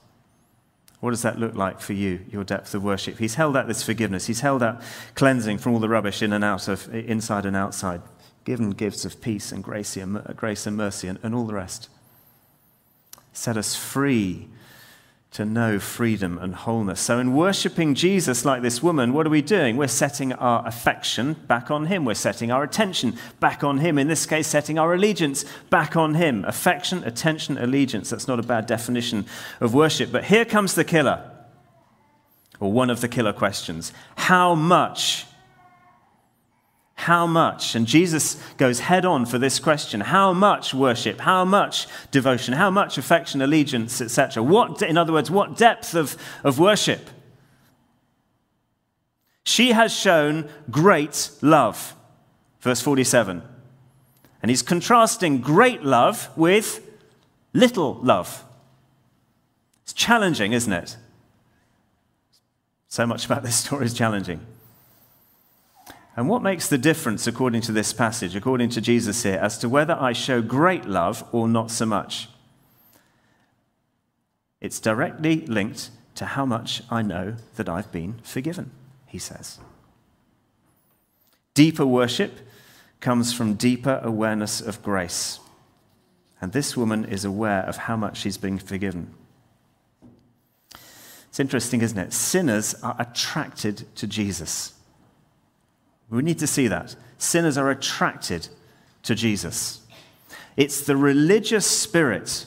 what 1.00 1.10
does 1.10 1.22
that 1.22 1.38
look 1.38 1.54
like 1.54 1.80
for 1.80 1.92
you, 1.92 2.20
your 2.30 2.44
depth 2.44 2.74
of 2.74 2.82
worship? 2.82 3.18
He's 3.18 3.34
held 3.34 3.56
out 3.56 3.68
this 3.68 3.82
forgiveness. 3.82 4.26
He's 4.26 4.40
held 4.40 4.62
out 4.62 4.80
cleansing 5.14 5.58
from 5.58 5.74
all 5.74 5.78
the 5.78 5.88
rubbish 5.88 6.22
in 6.22 6.32
and 6.32 6.42
out 6.42 6.68
of 6.68 6.92
inside 6.94 7.44
and 7.44 7.56
outside, 7.56 8.00
given 8.44 8.70
gifts 8.70 9.04
of 9.04 9.20
peace 9.20 9.52
and 9.52 9.62
grace 9.62 9.96
and, 9.96 10.76
mercy 10.76 11.08
and, 11.08 11.18
and 11.22 11.34
all 11.34 11.44
the 11.44 11.54
rest. 11.54 11.88
Set 13.32 13.56
us 13.56 13.76
free 13.76 14.48
to 15.36 15.44
know 15.44 15.78
freedom 15.78 16.38
and 16.38 16.54
wholeness. 16.54 16.98
So, 16.98 17.18
in 17.18 17.34
worshiping 17.34 17.94
Jesus 17.94 18.46
like 18.46 18.62
this 18.62 18.82
woman, 18.82 19.12
what 19.12 19.26
are 19.26 19.30
we 19.30 19.42
doing? 19.42 19.76
We're 19.76 19.86
setting 19.86 20.32
our 20.32 20.66
affection 20.66 21.34
back 21.46 21.70
on 21.70 21.86
Him. 21.86 22.06
We're 22.06 22.14
setting 22.14 22.50
our 22.50 22.62
attention 22.62 23.18
back 23.38 23.62
on 23.62 23.76
Him. 23.76 23.98
In 23.98 24.08
this 24.08 24.24
case, 24.24 24.46
setting 24.46 24.78
our 24.78 24.94
allegiance 24.94 25.44
back 25.68 25.94
on 25.94 26.14
Him. 26.14 26.42
Affection, 26.46 27.04
attention, 27.04 27.58
allegiance. 27.58 28.08
That's 28.08 28.26
not 28.26 28.40
a 28.40 28.42
bad 28.42 28.64
definition 28.64 29.26
of 29.60 29.74
worship. 29.74 30.10
But 30.10 30.24
here 30.24 30.46
comes 30.46 30.74
the 30.74 30.84
killer, 30.84 31.30
or 32.58 32.72
one 32.72 32.88
of 32.88 33.02
the 33.02 33.08
killer 33.08 33.34
questions 33.34 33.92
How 34.16 34.54
much 34.54 35.26
how 36.96 37.26
much? 37.26 37.74
And 37.74 37.86
Jesus 37.86 38.42
goes 38.56 38.80
head 38.80 39.04
on 39.04 39.26
for 39.26 39.38
this 39.38 39.58
question. 39.58 40.00
How 40.00 40.32
much 40.32 40.72
worship? 40.72 41.20
How 41.20 41.44
much 41.44 41.86
devotion? 42.10 42.54
How 42.54 42.70
much 42.70 42.96
affection, 42.96 43.42
allegiance, 43.42 44.00
etc.? 44.00 44.42
What, 44.42 44.80
in 44.80 44.96
other 44.96 45.12
words, 45.12 45.30
what 45.30 45.56
depth 45.56 45.94
of, 45.94 46.16
of 46.42 46.58
worship? 46.58 47.10
She 49.44 49.72
has 49.72 49.92
shown 49.92 50.48
great 50.70 51.30
love. 51.42 51.94
Verse 52.60 52.80
47. 52.80 53.42
And 54.42 54.50
he's 54.50 54.62
contrasting 54.62 55.40
great 55.40 55.82
love 55.82 56.30
with 56.34 56.80
little 57.52 57.94
love. 58.02 58.42
It's 59.84 59.92
challenging, 59.92 60.52
isn't 60.52 60.72
it? 60.72 60.96
So 62.88 63.06
much 63.06 63.26
about 63.26 63.42
this 63.42 63.56
story 63.56 63.84
is 63.84 63.94
challenging. 63.94 64.40
And 66.16 66.30
what 66.30 66.42
makes 66.42 66.68
the 66.68 66.78
difference, 66.78 67.26
according 67.26 67.60
to 67.62 67.72
this 67.72 67.92
passage, 67.92 68.34
according 68.34 68.70
to 68.70 68.80
Jesus 68.80 69.22
here, 69.22 69.38
as 69.38 69.58
to 69.58 69.68
whether 69.68 69.94
I 70.00 70.14
show 70.14 70.40
great 70.40 70.86
love 70.86 71.22
or 71.30 71.46
not 71.46 71.70
so 71.70 71.84
much? 71.84 72.28
It's 74.62 74.80
directly 74.80 75.44
linked 75.46 75.90
to 76.14 76.24
how 76.24 76.46
much 76.46 76.82
I 76.90 77.02
know 77.02 77.36
that 77.56 77.68
I've 77.68 77.92
been 77.92 78.14
forgiven, 78.22 78.70
he 79.06 79.18
says. 79.18 79.58
Deeper 81.52 81.84
worship 81.84 82.40
comes 83.00 83.34
from 83.34 83.54
deeper 83.54 84.00
awareness 84.02 84.62
of 84.62 84.82
grace. 84.82 85.38
And 86.40 86.52
this 86.52 86.78
woman 86.78 87.04
is 87.04 87.26
aware 87.26 87.62
of 87.62 87.76
how 87.76 87.96
much 87.96 88.18
she's 88.18 88.38
been 88.38 88.58
forgiven. 88.58 89.14
It's 91.28 91.40
interesting, 91.40 91.82
isn't 91.82 91.98
it? 91.98 92.14
Sinners 92.14 92.74
are 92.82 92.96
attracted 92.98 93.84
to 93.96 94.06
Jesus. 94.06 94.72
We 96.10 96.22
need 96.22 96.38
to 96.38 96.46
see 96.46 96.68
that. 96.68 96.94
Sinners 97.18 97.58
are 97.58 97.70
attracted 97.70 98.48
to 99.02 99.14
Jesus. 99.14 99.80
It's 100.56 100.80
the 100.80 100.96
religious 100.96 101.66
spirit, 101.66 102.46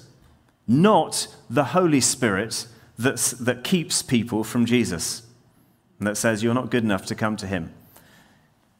not 0.67 1.27
the 1.49 1.65
Holy 1.65 2.01
Spirit, 2.01 2.67
that's, 2.97 3.31
that 3.31 3.63
keeps 3.63 4.01
people 4.01 4.43
from 4.43 4.65
Jesus. 4.65 5.23
and 5.99 6.07
that 6.07 6.17
says 6.17 6.43
you're 6.43 6.53
not 6.53 6.69
good 6.69 6.83
enough 6.83 7.05
to 7.07 7.15
come 7.15 7.37
to 7.37 7.47
Him. 7.47 7.73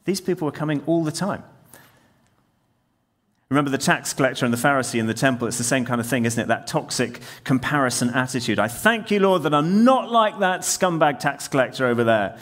These 0.06 0.22
people 0.22 0.46
were 0.46 0.52
coming 0.52 0.84
all 0.86 1.04
the 1.04 1.12
time. 1.12 1.44
Remember 3.50 3.72
the 3.72 3.80
tax 3.80 4.14
collector 4.14 4.46
and 4.46 4.54
the 4.54 4.58
Pharisee 4.58 5.00
in 5.00 5.08
the 5.08 5.14
temple? 5.14 5.48
It's 5.48 5.58
the 5.58 5.64
same 5.64 5.84
kind 5.84 6.00
of 6.00 6.06
thing, 6.06 6.26
isn't 6.26 6.42
it? 6.42 6.48
That 6.48 6.68
toxic 6.68 7.20
comparison 7.44 8.12
attitude. 8.12 8.60
I 8.60 8.68
thank 8.68 9.10
you, 9.10 9.20
Lord, 9.20 9.44
that 9.44 9.54
I'm 9.56 9.84
not 9.84 10.12
like 10.12 10.40
that 10.40 10.62
scumbag 10.62 11.20
tax 11.20 11.48
collector 11.48 11.88
over 11.88 12.04
there. 12.04 12.38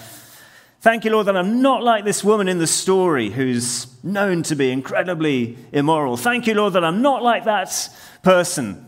Thank 0.87 1.03
you, 1.03 1.11
Lord, 1.11 1.27
that 1.27 1.35
I'm 1.35 1.61
not 1.61 1.83
like 1.83 2.05
this 2.05 2.23
woman 2.23 2.47
in 2.47 2.59
the 2.59 2.65
story 2.65 3.29
who's 3.29 4.01
known 4.05 4.41
to 4.43 4.55
be 4.55 4.71
incredibly 4.71 5.57
immoral. 5.73 6.15
Thank 6.15 6.47
you, 6.47 6.53
Lord, 6.53 6.71
that 6.75 6.85
I'm 6.85 7.01
not 7.01 7.21
like 7.21 7.43
that 7.43 7.89
person 8.23 8.87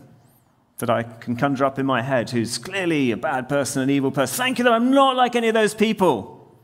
that 0.78 0.88
I 0.88 1.02
can 1.02 1.36
conjure 1.36 1.66
up 1.66 1.78
in 1.78 1.84
my 1.84 2.00
head 2.00 2.30
who's 2.30 2.56
clearly 2.56 3.10
a 3.10 3.18
bad 3.18 3.50
person, 3.50 3.82
an 3.82 3.90
evil 3.90 4.10
person. 4.10 4.34
Thank 4.38 4.56
you 4.56 4.64
that 4.64 4.72
I'm 4.72 4.92
not 4.92 5.14
like 5.14 5.36
any 5.36 5.48
of 5.48 5.52
those 5.52 5.74
people. 5.74 6.56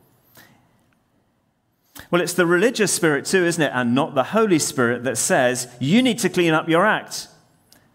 Well, 2.11 2.23
it's 2.23 2.33
the 2.33 2.47
religious 2.47 2.95
spirit 2.95 3.26
too, 3.26 3.45
isn't 3.45 3.62
it? 3.62 3.73
And 3.75 3.95
not 3.95 4.14
the 4.14 4.25
Holy 4.25 4.59
Spirit 4.59 5.05
that 5.05 5.19
says 5.19 5.69
you 5.78 6.02
need 6.02 6.19
to 6.21 6.31
clean 6.31 6.55
up 6.55 6.66
your 6.66 6.87
act 6.87 7.28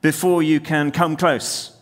before 0.04 0.44
you 0.44 0.60
can 0.60 0.92
come 0.92 1.18
close. 1.18 1.76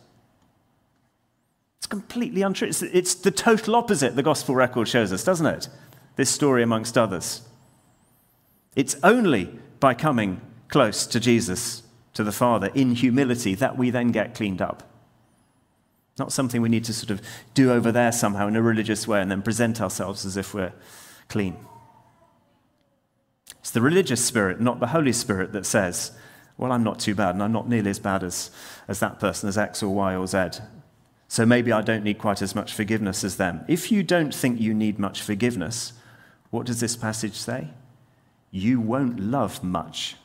Completely 1.90 2.44
untrue. 2.44 2.68
It's, 2.68 2.84
it's 2.84 3.16
the 3.16 3.32
total 3.32 3.76
opposite, 3.76 4.16
the 4.16 4.24
gospel 4.24 4.56
record 4.56 4.88
shows 4.88 5.12
us, 5.12 5.24
doesn't 5.24 5.46
it? 5.46 5.70
This 6.16 6.30
story, 6.30 6.62
amongst 6.62 6.98
others. 6.98 7.42
It's 8.76 8.96
only 9.04 9.50
by 9.80 9.96
coming 9.96 10.42
close 10.68 11.08
to 11.08 11.20
Jesus, 11.20 11.84
to 12.14 12.24
the 12.24 12.32
Father, 12.32 12.70
in 12.76 12.94
humility, 12.94 13.56
that 13.56 13.78
we 13.78 13.90
then 13.90 14.12
get 14.12 14.36
cleaned 14.36 14.62
up. 14.62 14.84
Not 16.20 16.32
something 16.32 16.62
we 16.62 16.70
need 16.70 16.84
to 16.86 16.94
sort 16.94 17.10
of 17.10 17.22
do 17.54 17.72
over 17.72 17.92
there 17.92 18.12
somehow 18.12 18.48
in 18.48 18.56
a 18.56 18.62
religious 18.62 19.08
way 19.08 19.22
and 19.22 19.32
then 19.32 19.42
present 19.42 19.82
ourselves 19.82 20.26
as 20.26 20.38
if 20.38 20.54
we're 20.54 20.74
clean. 21.28 21.58
It's 23.60 23.72
the 23.72 23.82
religious 23.82 24.24
spirit, 24.24 24.60
not 24.60 24.80
the 24.80 24.88
Holy 24.88 25.14
Spirit, 25.14 25.54
that 25.54 25.66
says, 25.66 26.12
Well, 26.58 26.72
I'm 26.72 26.84
not 26.84 27.00
too 27.00 27.16
bad, 27.16 27.36
and 27.36 27.44
I'm 27.44 27.52
not 27.52 27.68
nearly 27.68 27.90
as 27.90 28.00
bad 28.00 28.24
as, 28.24 28.52
as 28.88 29.00
that 29.00 29.20
person, 29.20 29.50
as 29.50 29.58
X 29.58 29.82
or 29.82 29.94
Y 29.94 30.16
or 30.16 30.28
Z. 30.28 30.62
So 31.30 31.46
maybe 31.46 31.72
I 31.72 31.82
don't 31.82 32.04
need 32.04 32.18
quite 32.18 32.42
as 32.42 32.56
much 32.56 32.74
forgiveness 32.74 33.24
as 33.24 33.38
them. 33.38 33.64
If 33.68 33.92
you 33.92 34.02
don't 34.02 34.34
think 34.34 34.60
you 34.60 34.74
need 34.74 34.98
much 34.98 35.22
forgiveness, 35.22 35.94
what 36.50 36.66
does 36.66 36.80
this 36.80 36.96
passage 36.96 37.36
say? 37.36 37.68
You 38.50 38.82
won't 38.82 39.20
love 39.20 39.64
much. 39.64 40.16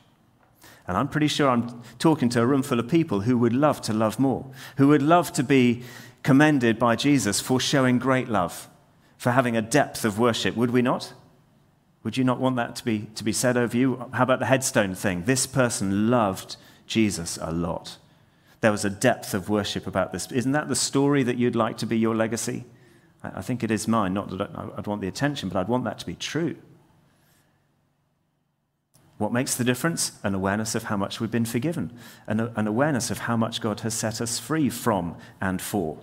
And 0.89 0.97
I'm 0.97 1.09
pretty 1.09 1.29
sure 1.29 1.51
I'm 1.51 1.83
talking 1.99 2.31
to 2.31 2.41
a 2.41 2.47
room 2.47 2.63
full 2.63 2.81
of 2.81 2.89
people 2.89 3.21
who 3.21 3.37
would 3.37 3.53
love 3.53 3.83
to 3.83 3.93
love 3.93 4.19
more, 4.19 4.47
who 4.79 4.89
would 4.89 5.03
love 5.03 5.31
to 5.35 5.43
be 5.43 5.83
commended 6.23 6.79
by 6.79 6.97
Jesus 6.97 7.39
for 7.39 7.61
showing 7.61 7.99
great 7.99 8.29
love, 8.29 8.69
for 9.19 9.33
having 9.33 9.59
a 9.59 9.63
depth 9.63 10.07
of 10.07 10.19
worship. 10.19 10.57
Would 10.57 10.71
we 10.71 10.81
not? 10.81 11.13
Would 12.03 12.17
you 12.17 12.25
not 12.25 12.41
want 12.41 12.57
that 12.57 12.77
to 12.77 12.85
be, 12.85 13.09
to 13.15 13.25
be 13.25 13.33
said 13.33 13.59
over 13.59 13.77
you? 13.77 14.09
How 14.15 14.23
about 14.23 14.39
the 14.39 14.47
headstone 14.47 14.95
thing? 14.95 15.25
This 15.25 15.47
person 15.47 16.09
loved 16.11 16.57
Jesus 16.87 17.39
a 17.43 17.53
lot. 17.53 17.99
There 18.65 18.73
was 18.73 18.87
a 18.87 18.89
depth 18.89 19.35
of 19.35 19.51
worship 19.51 19.87
about 19.87 20.11
this. 20.11 20.33
Isn't 20.33 20.53
that 20.53 20.69
the 20.69 20.75
story 20.75 21.23
that 21.25 21.37
you'd 21.37 21.55
like 21.55 21.77
to 21.77 21.87
be 21.87 21.99
your 21.99 22.15
legacy? 22.15 22.65
I 23.23 23.43
think 23.43 23.63
it 23.63 23.71
is 23.71 23.87
mine. 23.87 24.15
Not 24.15 24.31
that 24.31 24.49
I'd 24.79 24.87
want 24.87 25.03
the 25.03 25.07
attention, 25.07 25.51
but 25.51 25.59
I'd 25.59 25.69
want 25.69 25.85
that 25.85 25.99
to 25.99 26.07
be 26.07 26.15
true. 26.15 26.57
What 29.19 29.35
makes 29.35 29.55
the 29.55 29.65
difference? 29.65 30.13
An 30.23 30.35
awareness 30.35 30.75
of 30.75 30.85
how 30.85 30.97
much 30.97 31.21
we've 31.21 31.31
been 31.31 31.45
forgiven, 31.45 31.93
an, 32.27 32.41
an 32.57 32.67
awareness 32.67 33.11
of 33.11 33.19
how 33.19 33.37
much 33.37 33.61
God 33.61 33.81
has 33.81 33.93
set 33.93 34.23
us 34.23 34.39
free 34.39 34.71
from 34.71 35.15
and 35.43 35.61
for. 35.61 35.99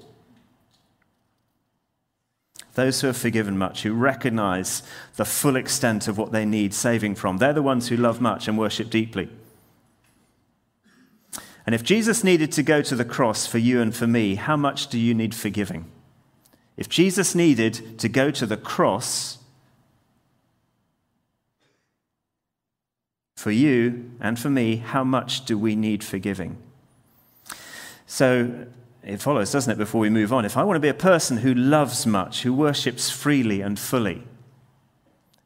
Those 2.76 3.02
who 3.02 3.08
have 3.08 3.18
forgiven 3.18 3.58
much, 3.58 3.82
who 3.82 3.94
recognize 3.96 4.84
the 5.16 5.26
full 5.26 5.56
extent 5.56 6.08
of 6.08 6.20
what 6.20 6.32
they 6.32 6.46
need 6.46 6.76
saving 6.76 7.16
from, 7.16 7.40
they're 7.40 7.54
the 7.54 7.64
ones 7.64 7.88
who 7.88 7.98
love 7.98 8.22
much 8.22 8.48
and 8.48 8.56
worship 8.56 8.92
deeply. 8.92 9.32
And 11.66 11.76
if 11.76 11.84
Jesus 11.84 12.24
needed 12.24 12.52
to 12.54 12.64
go 12.64 12.82
to 12.82 12.96
the 12.96 13.06
cross 13.06 13.46
for 13.46 13.60
you 13.60 13.82
and 13.82 13.96
for 13.96 14.08
me, 14.08 14.36
how 14.36 14.58
much 14.58 14.88
do 14.88 14.98
you 15.00 15.14
need 15.14 15.36
forgiving? 15.36 15.86
If 16.78 16.90
Jesus 16.90 17.36
needed 17.36 18.00
to 18.00 18.10
go 18.10 18.32
to 18.32 18.46
the 18.46 18.58
cross 18.58 19.38
for 23.36 23.52
you 23.52 24.12
and 24.20 24.40
for 24.40 24.50
me, 24.50 24.78
how 24.78 25.04
much 25.04 25.46
do 25.46 25.58
we 25.58 25.76
need 25.76 26.04
forgiving? 26.04 26.58
So 28.08 28.68
it 29.04 29.22
follows, 29.22 29.52
doesn't 29.52 29.72
it, 29.72 29.78
before 29.78 30.02
we 30.02 30.10
move 30.10 30.34
on? 30.34 30.46
If 30.46 30.58
I 30.58 30.64
want 30.64 30.76
to 30.76 30.82
be 30.82 30.88
a 30.88 30.94
person 30.94 31.38
who 31.38 31.54
loves 31.54 32.06
much, 32.06 32.44
who 32.44 32.54
worships 32.54 33.10
freely 33.10 33.62
and 33.62 33.80
fully, 33.80 34.24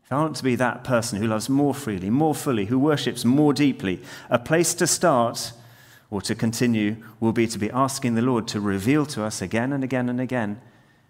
if 0.03 0.11
I 0.11 0.17
want 0.17 0.35
to 0.35 0.43
be 0.43 0.55
that 0.55 0.83
person 0.83 1.19
who 1.19 1.27
loves 1.27 1.49
more 1.49 1.73
freely, 1.73 2.09
more 2.09 2.35
fully, 2.35 2.65
who 2.65 2.77
worships 2.77 3.25
more 3.25 3.53
deeply, 3.53 4.01
a 4.29 4.37
place 4.37 4.73
to 4.75 4.87
start 4.87 5.53
or 6.15 6.21
to 6.21 6.33
continue 6.33 6.95
will 7.19 7.33
be 7.33 7.45
to 7.45 7.59
be 7.59 7.69
asking 7.71 8.15
the 8.15 8.21
Lord 8.21 8.47
to 8.47 8.61
reveal 8.61 9.05
to 9.07 9.21
us 9.21 9.41
again 9.41 9.73
and 9.73 9.83
again 9.83 10.07
and 10.07 10.21
again 10.21 10.61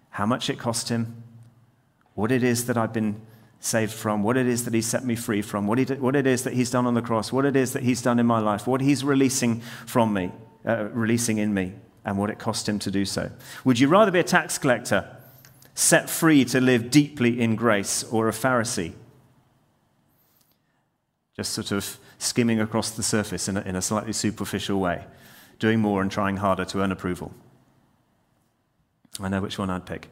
how 0.09 0.25
much 0.25 0.49
it 0.49 0.57
cost 0.57 0.89
him, 0.89 1.21
what 2.15 2.31
it 2.31 2.43
is 2.43 2.65
that 2.65 2.75
I've 2.75 2.91
been 2.91 3.21
saved 3.59 3.93
from, 3.93 4.23
what 4.23 4.35
it 4.35 4.47
is 4.47 4.65
that 4.65 4.73
he 4.73 4.81
set 4.81 5.05
me 5.05 5.15
free 5.15 5.43
from, 5.43 5.67
what, 5.67 5.77
he, 5.77 5.85
what 5.85 6.15
it 6.15 6.25
is 6.25 6.43
that 6.43 6.53
he's 6.53 6.71
done 6.71 6.87
on 6.87 6.95
the 6.95 7.03
cross, 7.03 7.31
what 7.31 7.45
it 7.45 7.55
is 7.55 7.73
that 7.73 7.83
he's 7.83 8.01
done 8.01 8.17
in 8.17 8.25
my 8.25 8.39
life, 8.39 8.65
what 8.65 8.81
he's 8.81 9.03
releasing 9.03 9.59
from 9.85 10.11
me, 10.11 10.31
uh, 10.65 10.85
releasing 10.85 11.37
in 11.37 11.53
me, 11.53 11.73
and 12.03 12.17
what 12.17 12.31
it 12.31 12.39
cost 12.39 12.67
him 12.67 12.79
to 12.79 12.89
do 12.89 13.05
so. 13.05 13.29
Would 13.63 13.77
you 13.77 13.87
rather 13.87 14.09
be 14.09 14.17
a 14.17 14.23
tax 14.23 14.57
collector 14.57 15.15
set 15.75 16.09
free 16.09 16.43
to 16.45 16.59
live 16.59 16.89
deeply 16.89 17.39
in 17.39 17.55
grace 17.55 18.03
or 18.05 18.27
a 18.27 18.31
Pharisee? 18.31 18.93
Just 21.35 21.51
sort 21.51 21.71
of 21.71 21.99
skimming 22.25 22.59
across 22.59 22.91
the 22.91 23.03
surface 23.03 23.47
in 23.47 23.57
a, 23.57 23.61
in 23.61 23.75
a 23.75 23.81
slightly 23.81 24.13
superficial 24.13 24.79
way, 24.79 25.05
doing 25.59 25.79
more 25.79 26.01
and 26.01 26.11
trying 26.11 26.37
harder 26.37 26.65
to 26.65 26.81
earn 26.81 26.91
approval. 26.91 27.33
I 29.19 29.29
know 29.29 29.41
which 29.41 29.57
one 29.57 29.69
I'd 29.69 29.85
pick. 29.85 30.09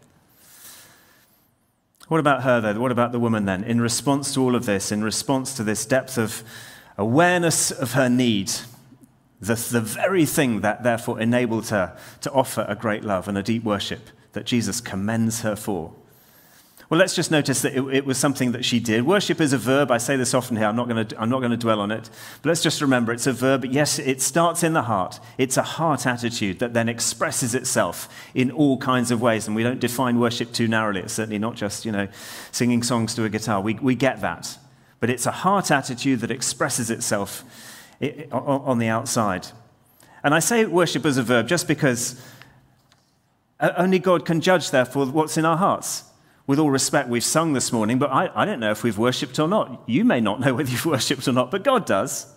What 2.08 2.20
about 2.20 2.44
her, 2.44 2.62
though? 2.62 2.80
What 2.80 2.92
about 2.92 3.12
the 3.12 3.20
woman 3.20 3.46
then? 3.46 3.64
In 3.64 3.82
response 3.82 4.34
to 4.34 4.42
all 4.42 4.56
of 4.56 4.66
this, 4.66 4.92
in 4.92 5.04
response 5.04 5.54
to 5.56 5.64
this 5.64 5.86
depth 5.86 6.18
of 6.18 6.44
awareness 6.98 7.72
of 7.72 7.94
her 7.94 8.10
need, 8.10 8.52
the, 9.42 9.56
the 9.56 9.82
very 9.82 10.26
thing 10.26 10.62
that 10.62 10.84
therefore 10.84 11.20
enabled 11.20 11.70
her 11.70 11.98
to 12.22 12.32
offer 12.32 12.66
a 12.68 12.76
great 12.76 13.04
love 13.04 13.28
and 13.28 13.38
a 13.38 13.44
deep 13.44 13.64
worship 13.64 14.10
that 14.34 14.46
Jesus 14.46 14.80
commends 14.82 15.42
her 15.42 15.56
for, 15.56 15.94
well, 16.94 17.00
let's 17.00 17.16
just 17.16 17.32
notice 17.32 17.64
that 17.64 17.74
it, 17.74 17.82
it, 17.92 18.06
was 18.06 18.20
something 18.20 18.52
that 18.52 18.64
she 18.64 18.80
did. 18.80 19.04
Worship 19.04 19.42
is 19.42 19.52
a 19.52 19.58
verb. 19.58 19.90
I 19.90 19.98
say 19.98 20.16
this 20.16 20.36
often 20.36 20.58
here. 20.58 20.68
I'm 20.68 20.76
not, 20.76 20.88
going 20.88 21.08
to, 21.08 21.20
I'm 21.20 21.28
not 21.28 21.40
going 21.40 21.50
to 21.50 21.58
dwell 21.58 21.80
on 21.80 21.90
it. 21.90 22.08
But 22.44 22.50
let's 22.50 22.62
just 22.62 22.82
remember 22.82 23.12
it's 23.12 23.26
a 23.26 23.34
verb. 23.34 23.62
But 23.62 23.72
Yes, 23.72 23.98
it 23.98 24.22
starts 24.22 24.62
in 24.62 24.74
the 24.74 24.84
heart. 24.84 25.20
It's 25.40 25.58
a 25.58 25.64
heart 25.64 26.06
attitude 26.06 26.60
that 26.60 26.76
then 26.76 26.88
expresses 26.88 27.56
itself 27.56 28.08
in 28.36 28.52
all 28.52 28.78
kinds 28.78 29.10
of 29.10 29.24
ways. 29.24 29.48
And 29.48 29.56
we 29.56 29.64
don't 29.64 29.80
define 29.80 30.20
worship 30.20 30.54
too 30.54 30.68
narrowly. 30.68 31.00
It's 31.00 31.14
certainly 31.14 31.40
not 31.40 31.56
just, 31.56 31.84
you 31.84 31.92
know, 31.92 32.10
singing 32.52 32.84
songs 32.84 33.16
to 33.16 33.24
a 33.24 33.30
guitar. 33.30 33.60
We, 33.60 33.74
we 33.74 33.96
get 33.96 34.22
that. 34.22 34.56
But 35.00 35.10
it's 35.10 35.26
a 35.26 35.32
heart 35.32 35.72
attitude 35.72 36.20
that 36.20 36.30
expresses 36.30 36.92
itself 36.92 37.44
on 38.32 38.78
the 38.78 38.88
outside. 38.88 39.48
And 40.24 40.36
I 40.36 40.38
say 40.38 40.64
worship 40.66 41.08
as 41.08 41.18
a 41.18 41.24
verb 41.24 41.48
just 41.48 41.68
because 41.68 42.24
only 43.60 43.98
God 43.98 44.28
can 44.28 44.42
judge, 44.42 44.70
therefore, 44.70 45.08
what's 45.08 45.38
in 45.38 45.46
our 45.46 45.58
hearts 45.58 46.04
with 46.46 46.60
all 46.60 46.70
respect, 46.70 47.10
we've 47.10 47.24
sung 47.24 47.54
this 47.54 47.72
morning, 47.72 48.00
but 48.00 48.12
I, 48.12 48.30
I 48.36 48.46
don't 48.46 48.60
know 48.60 48.72
if 48.72 48.84
we've 48.84 48.98
worshipped 48.98 49.40
or 49.40 49.48
not. 49.48 49.84
You 49.86 50.04
may 50.04 50.20
not 50.20 50.40
know 50.40 50.54
whether 50.56 50.70
you've 50.70 50.86
worshipped 50.86 51.28
or 51.28 51.32
not, 51.32 51.52
but 51.52 51.64
God 51.64 51.86
does. 51.86 52.28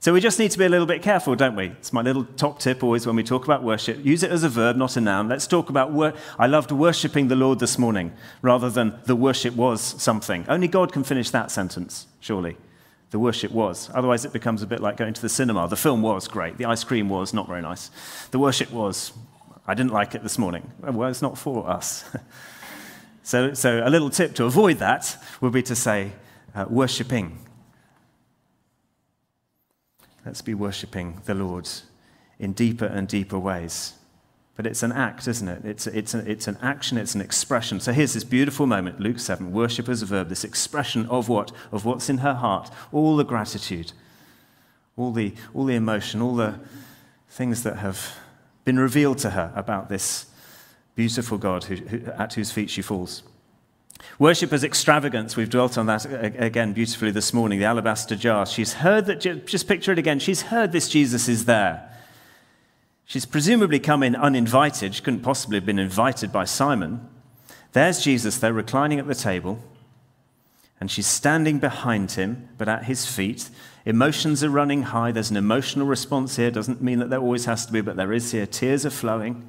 So 0.00 0.12
we 0.12 0.20
just 0.20 0.38
need 0.38 0.52
to 0.52 0.58
be 0.58 0.64
a 0.64 0.68
little 0.68 0.86
bit 0.86 1.02
careful, 1.02 1.34
don't 1.34 1.56
we? 1.56 1.66
It's 1.66 1.92
my 1.92 2.02
little 2.02 2.24
top 2.36 2.60
tip 2.60 2.84
always 2.84 3.04
when 3.04 3.16
we 3.16 3.24
talk 3.24 3.44
about 3.44 3.64
worship. 3.64 4.04
Use 4.04 4.22
it 4.22 4.30
as 4.30 4.44
a 4.44 4.48
verb, 4.48 4.76
not 4.76 4.96
a 4.96 5.00
noun. 5.00 5.28
Let's 5.28 5.48
talk 5.48 5.70
about 5.70 5.90
wor- 5.90 6.14
I 6.38 6.46
loved 6.46 6.70
worshipping 6.70 7.26
the 7.26 7.34
Lord 7.34 7.58
this 7.58 7.78
morning 7.78 8.12
rather 8.40 8.70
than 8.70 8.96
the 9.06 9.16
worship 9.16 9.56
was 9.56 9.80
something. 9.80 10.44
Only 10.48 10.68
God 10.68 10.92
can 10.92 11.02
finish 11.02 11.30
that 11.30 11.50
sentence, 11.50 12.06
surely. 12.20 12.56
The 13.10 13.18
worship 13.18 13.50
was. 13.50 13.90
Otherwise, 13.92 14.24
it 14.24 14.32
becomes 14.32 14.62
a 14.62 14.68
bit 14.68 14.80
like 14.80 14.98
going 14.98 15.14
to 15.14 15.22
the 15.22 15.28
cinema. 15.28 15.66
The 15.66 15.76
film 15.76 16.00
was 16.00 16.28
great. 16.28 16.58
The 16.58 16.66
ice 16.66 16.84
cream 16.84 17.08
was 17.08 17.34
not 17.34 17.48
very 17.48 17.62
nice. 17.62 17.90
The 18.30 18.38
worship 18.38 18.70
was. 18.70 19.12
I 19.66 19.74
didn't 19.74 19.92
like 19.92 20.14
it 20.14 20.22
this 20.22 20.38
morning. 20.38 20.70
Well, 20.80 21.08
it's 21.08 21.22
not 21.22 21.36
for 21.36 21.68
us. 21.68 22.04
So, 23.28 23.52
so 23.52 23.86
a 23.86 23.90
little 23.90 24.08
tip 24.08 24.34
to 24.36 24.46
avoid 24.46 24.78
that 24.78 25.18
would 25.42 25.52
be 25.52 25.62
to 25.64 25.76
say, 25.76 26.12
uh, 26.54 26.64
worshipping. 26.66 27.38
Let's 30.24 30.40
be 30.40 30.54
worshipping 30.54 31.20
the 31.26 31.34
Lord 31.34 31.68
in 32.38 32.54
deeper 32.54 32.86
and 32.86 33.06
deeper 33.06 33.38
ways. 33.38 33.92
But 34.56 34.66
it's 34.66 34.82
an 34.82 34.92
act, 34.92 35.28
isn't 35.28 35.46
it? 35.46 35.62
It's, 35.66 35.86
it's, 35.86 36.14
a, 36.14 36.20
it's 36.20 36.48
an 36.48 36.56
action, 36.62 36.96
it's 36.96 37.14
an 37.14 37.20
expression. 37.20 37.80
So 37.80 37.92
here's 37.92 38.14
this 38.14 38.24
beautiful 38.24 38.66
moment, 38.66 38.98
Luke 38.98 39.18
7, 39.18 39.52
worship 39.52 39.90
as 39.90 40.00
a 40.00 40.06
verb, 40.06 40.30
this 40.30 40.42
expression 40.42 41.04
of 41.08 41.28
what? 41.28 41.52
Of 41.70 41.84
what's 41.84 42.08
in 42.08 42.18
her 42.18 42.32
heart, 42.32 42.70
all 42.92 43.14
the 43.14 43.24
gratitude, 43.24 43.92
all 44.96 45.12
the, 45.12 45.34
all 45.52 45.66
the 45.66 45.74
emotion, 45.74 46.22
all 46.22 46.34
the 46.34 46.58
things 47.28 47.62
that 47.64 47.76
have 47.76 48.16
been 48.64 48.78
revealed 48.78 49.18
to 49.18 49.30
her 49.30 49.52
about 49.54 49.90
this 49.90 50.27
beautiful 50.98 51.38
God 51.38 51.62
who, 51.62 51.76
who, 51.76 52.10
at 52.10 52.34
whose 52.34 52.50
feet 52.50 52.68
she 52.68 52.82
falls. 52.82 53.22
Worship 54.18 54.52
as 54.52 54.64
extravagance, 54.64 55.36
we've 55.36 55.48
dwelt 55.48 55.78
on 55.78 55.86
that 55.86 56.04
again 56.36 56.72
beautifully 56.72 57.12
this 57.12 57.32
morning, 57.32 57.60
the 57.60 57.66
alabaster 57.66 58.16
jar. 58.16 58.44
She's 58.44 58.72
heard 58.72 59.06
that, 59.06 59.20
just 59.46 59.68
picture 59.68 59.92
it 59.92 59.98
again, 60.00 60.18
she's 60.18 60.42
heard 60.42 60.72
this 60.72 60.88
Jesus 60.88 61.28
is 61.28 61.44
there. 61.44 61.88
She's 63.04 63.26
presumably 63.26 63.78
come 63.78 64.02
in 64.02 64.16
uninvited. 64.16 64.92
She 64.96 65.00
couldn't 65.00 65.20
possibly 65.20 65.58
have 65.58 65.64
been 65.64 65.78
invited 65.78 66.32
by 66.32 66.44
Simon. 66.44 67.08
There's 67.74 68.02
Jesus, 68.02 68.38
there, 68.38 68.52
reclining 68.52 68.98
at 68.98 69.06
the 69.06 69.14
table, 69.14 69.60
and 70.80 70.90
she's 70.90 71.06
standing 71.06 71.60
behind 71.60 72.10
him, 72.12 72.48
but 72.58 72.68
at 72.68 72.84
his 72.84 73.06
feet. 73.06 73.50
Emotions 73.86 74.42
are 74.42 74.50
running 74.50 74.82
high. 74.82 75.12
There's 75.12 75.30
an 75.30 75.36
emotional 75.36 75.86
response 75.86 76.34
here. 76.34 76.50
Doesn't 76.50 76.82
mean 76.82 76.98
that 76.98 77.08
there 77.08 77.20
always 77.20 77.44
has 77.44 77.64
to 77.66 77.72
be, 77.72 77.82
but 77.82 77.94
there 77.94 78.12
is 78.12 78.32
here. 78.32 78.46
Tears 78.46 78.84
are 78.84 78.90
flowing. 78.90 79.48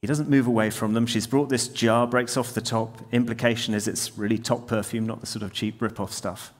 He 0.00 0.06
doesn't 0.06 0.30
move 0.30 0.46
away 0.46 0.70
from 0.70 0.94
them. 0.94 1.06
She's 1.06 1.26
brought 1.26 1.50
this 1.50 1.68
jar, 1.68 2.06
breaks 2.06 2.36
off 2.36 2.54
the 2.54 2.62
top. 2.62 3.02
Implication 3.12 3.74
is 3.74 3.86
it's 3.86 4.16
really 4.16 4.38
top 4.38 4.66
perfume, 4.66 5.06
not 5.06 5.20
the 5.20 5.26
sort 5.26 5.42
of 5.42 5.52
cheap 5.52 5.82
rip 5.82 6.00
off 6.00 6.12
stuff, 6.12 6.54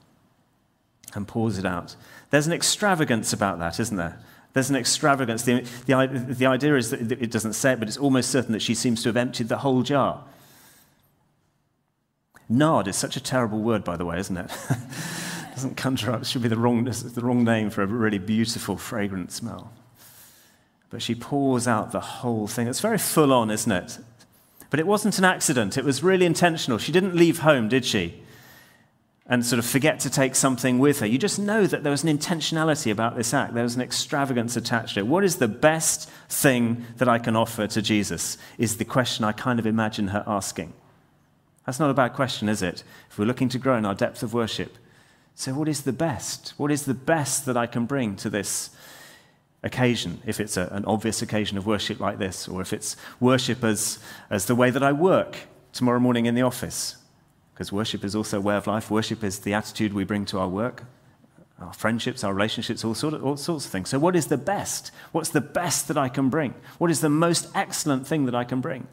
and 1.14 1.26
pours 1.26 1.58
it 1.58 1.64
out. 1.64 1.96
There's 2.28 2.46
an 2.46 2.52
extravagance 2.52 3.32
about 3.32 3.58
that, 3.58 3.80
isn't 3.80 3.96
there? 3.96 4.18
There's 4.52 4.68
an 4.68 4.76
extravagance. 4.76 5.44
The, 5.44 5.60
the, 5.86 6.06
the 6.28 6.46
idea 6.46 6.76
is 6.76 6.90
that 6.90 7.12
it 7.12 7.30
doesn't 7.30 7.54
say 7.54 7.72
it, 7.72 7.78
but 7.78 7.88
it's 7.88 7.96
almost 7.96 8.30
certain 8.30 8.52
that 8.52 8.62
she 8.62 8.74
seems 8.74 9.02
to 9.04 9.08
have 9.08 9.16
emptied 9.16 9.48
the 9.48 9.58
whole 9.58 9.82
jar. 9.82 10.24
Nard 12.48 12.88
is 12.88 12.96
such 12.96 13.16
a 13.16 13.20
terrible 13.20 13.60
word, 13.60 13.84
by 13.84 13.96
the 13.96 14.04
way, 14.04 14.18
isn't 14.18 14.36
it? 14.36 14.50
doesn't 15.54 15.76
conjure 15.76 16.10
up, 16.10 16.24
should 16.24 16.42
be 16.42 16.48
the 16.48 16.56
wrong, 16.56 16.84
the 16.84 17.20
wrong 17.22 17.44
name 17.44 17.70
for 17.70 17.82
a 17.82 17.86
really 17.86 18.18
beautiful, 18.18 18.76
fragrant 18.76 19.30
smell. 19.30 19.72
But 20.90 21.02
she 21.02 21.14
pours 21.14 21.68
out 21.68 21.92
the 21.92 22.00
whole 22.00 22.48
thing. 22.48 22.66
It's 22.66 22.80
very 22.80 22.98
full 22.98 23.32
on, 23.32 23.50
isn't 23.50 23.70
it? 23.70 23.98
But 24.70 24.80
it 24.80 24.86
wasn't 24.86 25.18
an 25.18 25.24
accident. 25.24 25.78
It 25.78 25.84
was 25.84 26.02
really 26.02 26.26
intentional. 26.26 26.78
She 26.78 26.92
didn't 26.92 27.14
leave 27.14 27.40
home, 27.40 27.68
did 27.68 27.84
she? 27.84 28.22
And 29.26 29.46
sort 29.46 29.60
of 29.60 29.66
forget 29.66 30.00
to 30.00 30.10
take 30.10 30.34
something 30.34 30.80
with 30.80 30.98
her. 31.00 31.06
You 31.06 31.18
just 31.18 31.38
know 31.38 31.66
that 31.66 31.84
there 31.84 31.92
was 31.92 32.02
an 32.02 32.16
intentionality 32.16 32.90
about 32.90 33.16
this 33.16 33.32
act. 33.32 33.54
There 33.54 33.62
was 33.62 33.76
an 33.76 33.82
extravagance 33.82 34.56
attached 34.56 34.94
to 34.94 35.00
it. 35.00 35.06
What 35.06 35.22
is 35.22 35.36
the 35.36 35.48
best 35.48 36.10
thing 36.28 36.84
that 36.96 37.08
I 37.08 37.18
can 37.18 37.36
offer 37.36 37.68
to 37.68 37.82
Jesus? 37.82 38.38
Is 38.58 38.76
the 38.76 38.84
question 38.84 39.24
I 39.24 39.32
kind 39.32 39.60
of 39.60 39.66
imagine 39.66 40.08
her 40.08 40.24
asking. 40.26 40.72
That's 41.66 41.78
not 41.78 41.90
a 41.90 41.94
bad 41.94 42.14
question, 42.14 42.48
is 42.48 42.62
it? 42.62 42.82
If 43.08 43.18
we're 43.18 43.26
looking 43.26 43.48
to 43.50 43.58
grow 43.58 43.76
in 43.76 43.84
our 43.84 43.94
depth 43.94 44.24
of 44.24 44.34
worship. 44.34 44.76
So, 45.36 45.54
what 45.54 45.68
is 45.68 45.82
the 45.82 45.92
best? 45.92 46.54
What 46.56 46.72
is 46.72 46.84
the 46.84 46.94
best 46.94 47.46
that 47.46 47.56
I 47.56 47.66
can 47.66 47.86
bring 47.86 48.16
to 48.16 48.30
this 48.30 48.70
occasion, 49.62 50.22
if 50.26 50.40
it's 50.40 50.56
a, 50.56 50.68
an 50.72 50.84
obvious 50.84 51.22
occasion 51.22 51.58
of 51.58 51.66
worship 51.66 52.00
like 52.00 52.18
this, 52.18 52.48
or 52.48 52.60
if 52.60 52.72
it's 52.72 52.96
worship 53.18 53.62
as, 53.62 53.98
as 54.30 54.46
the 54.46 54.54
way 54.54 54.70
that 54.70 54.82
I 54.82 54.92
work 54.92 55.36
tomorrow 55.72 56.00
morning 56.00 56.26
in 56.26 56.34
the 56.34 56.42
office. 56.42 56.96
Because 57.52 57.72
worship 57.72 58.04
is 58.04 58.14
also 58.14 58.38
a 58.38 58.40
way 58.40 58.56
of 58.56 58.66
life. 58.66 58.90
Worship 58.90 59.22
is 59.22 59.40
the 59.40 59.52
attitude 59.52 59.92
we 59.92 60.04
bring 60.04 60.24
to 60.26 60.38
our 60.38 60.48
work, 60.48 60.84
our 61.60 61.74
friendships, 61.74 62.24
our 62.24 62.32
relationships, 62.32 62.84
all, 62.84 62.94
sort 62.94 63.12
of, 63.12 63.24
all 63.24 63.36
sorts 63.36 63.66
of 63.66 63.70
things. 63.70 63.90
So, 63.90 63.98
what 63.98 64.16
is 64.16 64.28
the 64.28 64.38
best? 64.38 64.90
What's 65.12 65.28
the 65.28 65.42
best 65.42 65.88
that 65.88 65.98
I 65.98 66.08
can 66.08 66.30
bring? 66.30 66.54
What 66.78 66.90
is 66.90 67.02
the 67.02 67.10
most 67.10 67.48
excellent 67.54 68.06
thing 68.06 68.24
that 68.24 68.34
I 68.34 68.44
can 68.44 68.62
bring? 68.62 68.86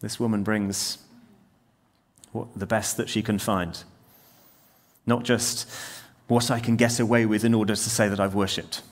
This 0.00 0.20
woman 0.20 0.44
brings 0.44 0.98
what, 2.30 2.46
the 2.54 2.66
best 2.66 2.96
that 2.96 3.08
she 3.08 3.22
can 3.22 3.40
find. 3.40 3.82
Not 5.04 5.24
just 5.24 5.68
what 6.28 6.48
I 6.50 6.60
can 6.60 6.76
get 6.76 7.00
away 7.00 7.26
with 7.26 7.44
in 7.44 7.54
order 7.54 7.74
to 7.74 7.90
say 7.90 8.08
that 8.08 8.20
I've 8.20 8.36
worshipped. 8.36 8.82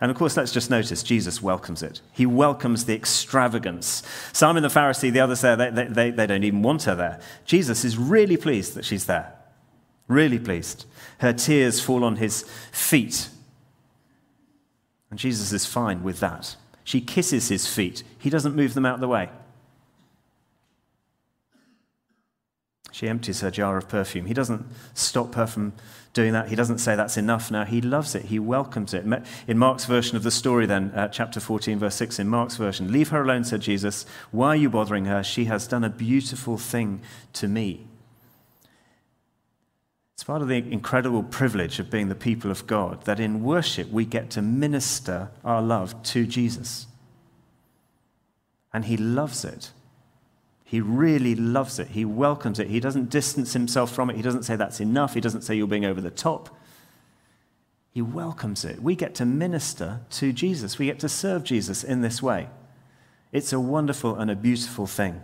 And 0.00 0.10
of 0.10 0.16
course, 0.16 0.36
let's 0.36 0.52
just 0.52 0.70
notice 0.70 1.02
Jesus 1.02 1.42
welcomes 1.42 1.82
it. 1.82 2.00
He 2.12 2.24
welcomes 2.24 2.86
the 2.86 2.94
extravagance. 2.94 4.02
Simon 4.32 4.62
the 4.62 4.70
Pharisee, 4.70 5.12
the 5.12 5.20
others 5.20 5.42
there, 5.42 5.56
they, 5.56 5.70
they, 5.70 6.10
they 6.10 6.26
don't 6.26 6.44
even 6.44 6.62
want 6.62 6.84
her 6.84 6.94
there. 6.94 7.20
Jesus 7.44 7.84
is 7.84 7.98
really 7.98 8.38
pleased 8.38 8.74
that 8.74 8.86
she's 8.86 9.04
there. 9.04 9.34
Really 10.08 10.38
pleased. 10.38 10.86
Her 11.18 11.34
tears 11.34 11.80
fall 11.80 12.02
on 12.02 12.16
his 12.16 12.44
feet. 12.72 13.28
And 15.10 15.18
Jesus 15.18 15.52
is 15.52 15.66
fine 15.66 16.02
with 16.02 16.20
that. 16.20 16.56
She 16.82 17.02
kisses 17.02 17.48
his 17.48 17.66
feet. 17.66 18.02
He 18.18 18.30
doesn't 18.30 18.56
move 18.56 18.72
them 18.72 18.86
out 18.86 18.94
of 18.94 19.00
the 19.00 19.08
way. 19.08 19.28
She 22.90 23.08
empties 23.08 23.40
her 23.40 23.50
jar 23.50 23.76
of 23.76 23.88
perfume. 23.88 24.26
He 24.26 24.34
doesn't 24.34 24.66
stop 24.94 25.34
her 25.34 25.46
from 25.46 25.74
doing 26.12 26.32
that. 26.32 26.48
He 26.48 26.56
doesn't 26.56 26.78
say 26.78 26.96
that's 26.96 27.16
enough 27.16 27.50
now. 27.50 27.64
He 27.64 27.80
loves 27.80 28.14
it. 28.14 28.26
He 28.26 28.38
welcomes 28.38 28.94
it. 28.94 29.04
In 29.46 29.58
Mark's 29.58 29.84
version 29.84 30.16
of 30.16 30.22
the 30.22 30.30
story, 30.30 30.66
then, 30.66 30.90
uh, 30.94 31.08
chapter 31.08 31.38
14, 31.38 31.78
verse 31.78 31.94
6, 31.94 32.18
in 32.18 32.28
Mark's 32.28 32.56
version, 32.56 32.90
Leave 32.90 33.10
her 33.10 33.22
alone, 33.22 33.44
said 33.44 33.60
Jesus. 33.60 34.06
Why 34.30 34.48
are 34.48 34.56
you 34.56 34.70
bothering 34.70 35.04
her? 35.04 35.22
She 35.22 35.44
has 35.44 35.66
done 35.66 35.84
a 35.84 35.90
beautiful 35.90 36.58
thing 36.58 37.00
to 37.34 37.46
me. 37.46 37.86
It's 40.14 40.24
part 40.24 40.42
of 40.42 40.48
the 40.48 40.56
incredible 40.56 41.22
privilege 41.22 41.78
of 41.78 41.90
being 41.90 42.08
the 42.08 42.14
people 42.14 42.50
of 42.50 42.66
God 42.66 43.04
that 43.04 43.18
in 43.18 43.42
worship 43.42 43.88
we 43.90 44.04
get 44.04 44.28
to 44.30 44.42
minister 44.42 45.30
our 45.44 45.62
love 45.62 46.02
to 46.02 46.26
Jesus. 46.26 46.86
And 48.72 48.84
he 48.84 48.98
loves 48.98 49.44
it. 49.44 49.70
He 50.70 50.80
really 50.80 51.34
loves 51.34 51.80
it. 51.80 51.88
He 51.88 52.04
welcomes 52.04 52.60
it. 52.60 52.68
He 52.68 52.78
doesn't 52.78 53.10
distance 53.10 53.54
himself 53.54 53.90
from 53.90 54.08
it. 54.08 54.14
He 54.14 54.22
doesn't 54.22 54.44
say 54.44 54.54
that's 54.54 54.78
enough. 54.78 55.14
He 55.14 55.20
doesn't 55.20 55.42
say 55.42 55.56
you're 55.56 55.66
being 55.66 55.84
over 55.84 56.00
the 56.00 56.12
top. 56.12 56.56
He 57.90 58.00
welcomes 58.00 58.64
it. 58.64 58.80
We 58.80 58.94
get 58.94 59.16
to 59.16 59.26
minister 59.26 60.02
to 60.10 60.32
Jesus. 60.32 60.78
We 60.78 60.86
get 60.86 61.00
to 61.00 61.08
serve 61.08 61.42
Jesus 61.42 61.82
in 61.82 62.02
this 62.02 62.22
way. 62.22 62.46
It's 63.32 63.52
a 63.52 63.58
wonderful 63.58 64.14
and 64.14 64.30
a 64.30 64.36
beautiful 64.36 64.86
thing. 64.86 65.20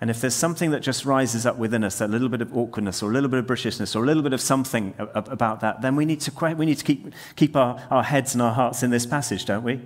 And 0.00 0.08
if 0.08 0.22
there's 0.22 0.34
something 0.34 0.70
that 0.70 0.80
just 0.80 1.04
rises 1.04 1.44
up 1.44 1.58
within 1.58 1.84
us, 1.84 2.00
a 2.00 2.08
little 2.08 2.30
bit 2.30 2.40
of 2.40 2.56
awkwardness 2.56 3.02
or 3.02 3.10
a 3.10 3.12
little 3.12 3.28
bit 3.28 3.40
of 3.40 3.46
Britishness 3.46 3.94
or 3.94 4.04
a 4.04 4.06
little 4.06 4.22
bit 4.22 4.32
of 4.32 4.40
something 4.40 4.94
about 4.98 5.60
that, 5.60 5.82
then 5.82 5.96
we 5.96 6.06
need 6.06 6.22
to, 6.22 6.54
we 6.54 6.64
need 6.64 6.78
to 6.78 6.84
keep, 6.84 7.12
keep 7.36 7.54
our, 7.54 7.86
our 7.90 8.04
heads 8.04 8.32
and 8.32 8.40
our 8.40 8.54
hearts 8.54 8.82
in 8.82 8.88
this 8.88 9.04
passage, 9.04 9.44
don't 9.44 9.64
we? 9.64 9.82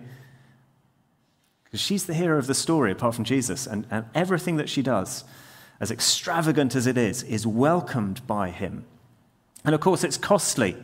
Because 1.72 1.80
she's 1.80 2.04
the 2.04 2.12
hero 2.12 2.38
of 2.38 2.46
the 2.46 2.54
story, 2.54 2.92
apart 2.92 3.14
from 3.14 3.24
Jesus. 3.24 3.66
And, 3.66 3.86
and 3.90 4.04
everything 4.14 4.56
that 4.56 4.68
she 4.68 4.82
does, 4.82 5.24
as 5.80 5.90
extravagant 5.90 6.76
as 6.76 6.86
it 6.86 6.98
is, 6.98 7.22
is 7.22 7.46
welcomed 7.46 8.26
by 8.26 8.50
him. 8.50 8.84
And 9.64 9.74
of 9.74 9.80
course, 9.80 10.04
it's 10.04 10.18
costly. 10.18 10.76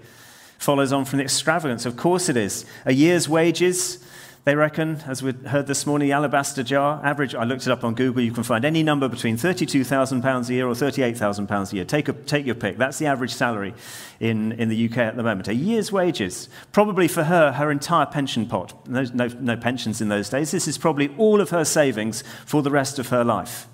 Follows 0.56 0.90
on 0.90 1.04
from 1.04 1.18
the 1.18 1.24
extravagance. 1.24 1.84
Of 1.84 1.98
course, 1.98 2.30
it 2.30 2.38
is. 2.38 2.64
A 2.86 2.94
year's 2.94 3.28
wages 3.28 4.02
they 4.48 4.56
reckon, 4.56 5.02
as 5.06 5.22
we 5.22 5.32
heard 5.32 5.66
this 5.66 5.84
morning, 5.84 6.08
the 6.08 6.14
alabaster 6.14 6.62
jar, 6.62 7.04
average, 7.04 7.34
I 7.34 7.44
looked 7.44 7.66
it 7.66 7.70
up 7.70 7.84
on 7.84 7.92
Google, 7.92 8.22
you 8.22 8.32
can 8.32 8.42
find 8.42 8.64
any 8.64 8.82
number 8.82 9.06
between 9.06 9.36
£32,000 9.36 10.48
a 10.48 10.54
year 10.54 10.66
or 10.66 10.72
£38,000 10.72 11.70
a 11.70 11.76
year. 11.76 11.84
Take, 11.84 12.08
a, 12.08 12.14
take 12.14 12.46
your 12.46 12.54
pick. 12.54 12.78
That's 12.78 12.96
the 12.96 13.04
average 13.04 13.34
salary 13.34 13.74
in, 14.20 14.52
in 14.52 14.70
the 14.70 14.88
UK 14.88 14.96
at 14.96 15.16
the 15.16 15.22
moment. 15.22 15.48
A 15.48 15.54
year's 15.54 15.92
wages. 15.92 16.48
Probably 16.72 17.08
for 17.08 17.24
her, 17.24 17.52
her 17.52 17.70
entire 17.70 18.06
pension 18.06 18.46
pot. 18.46 18.88
No, 18.88 19.04
no, 19.12 19.26
no 19.26 19.54
pensions 19.54 20.00
in 20.00 20.08
those 20.08 20.30
days. 20.30 20.50
This 20.50 20.66
is 20.66 20.78
probably 20.78 21.14
all 21.18 21.42
of 21.42 21.50
her 21.50 21.66
savings 21.66 22.24
for 22.46 22.62
the 22.62 22.70
rest 22.70 22.98
of 22.98 23.08
her 23.08 23.24
life. 23.24 23.66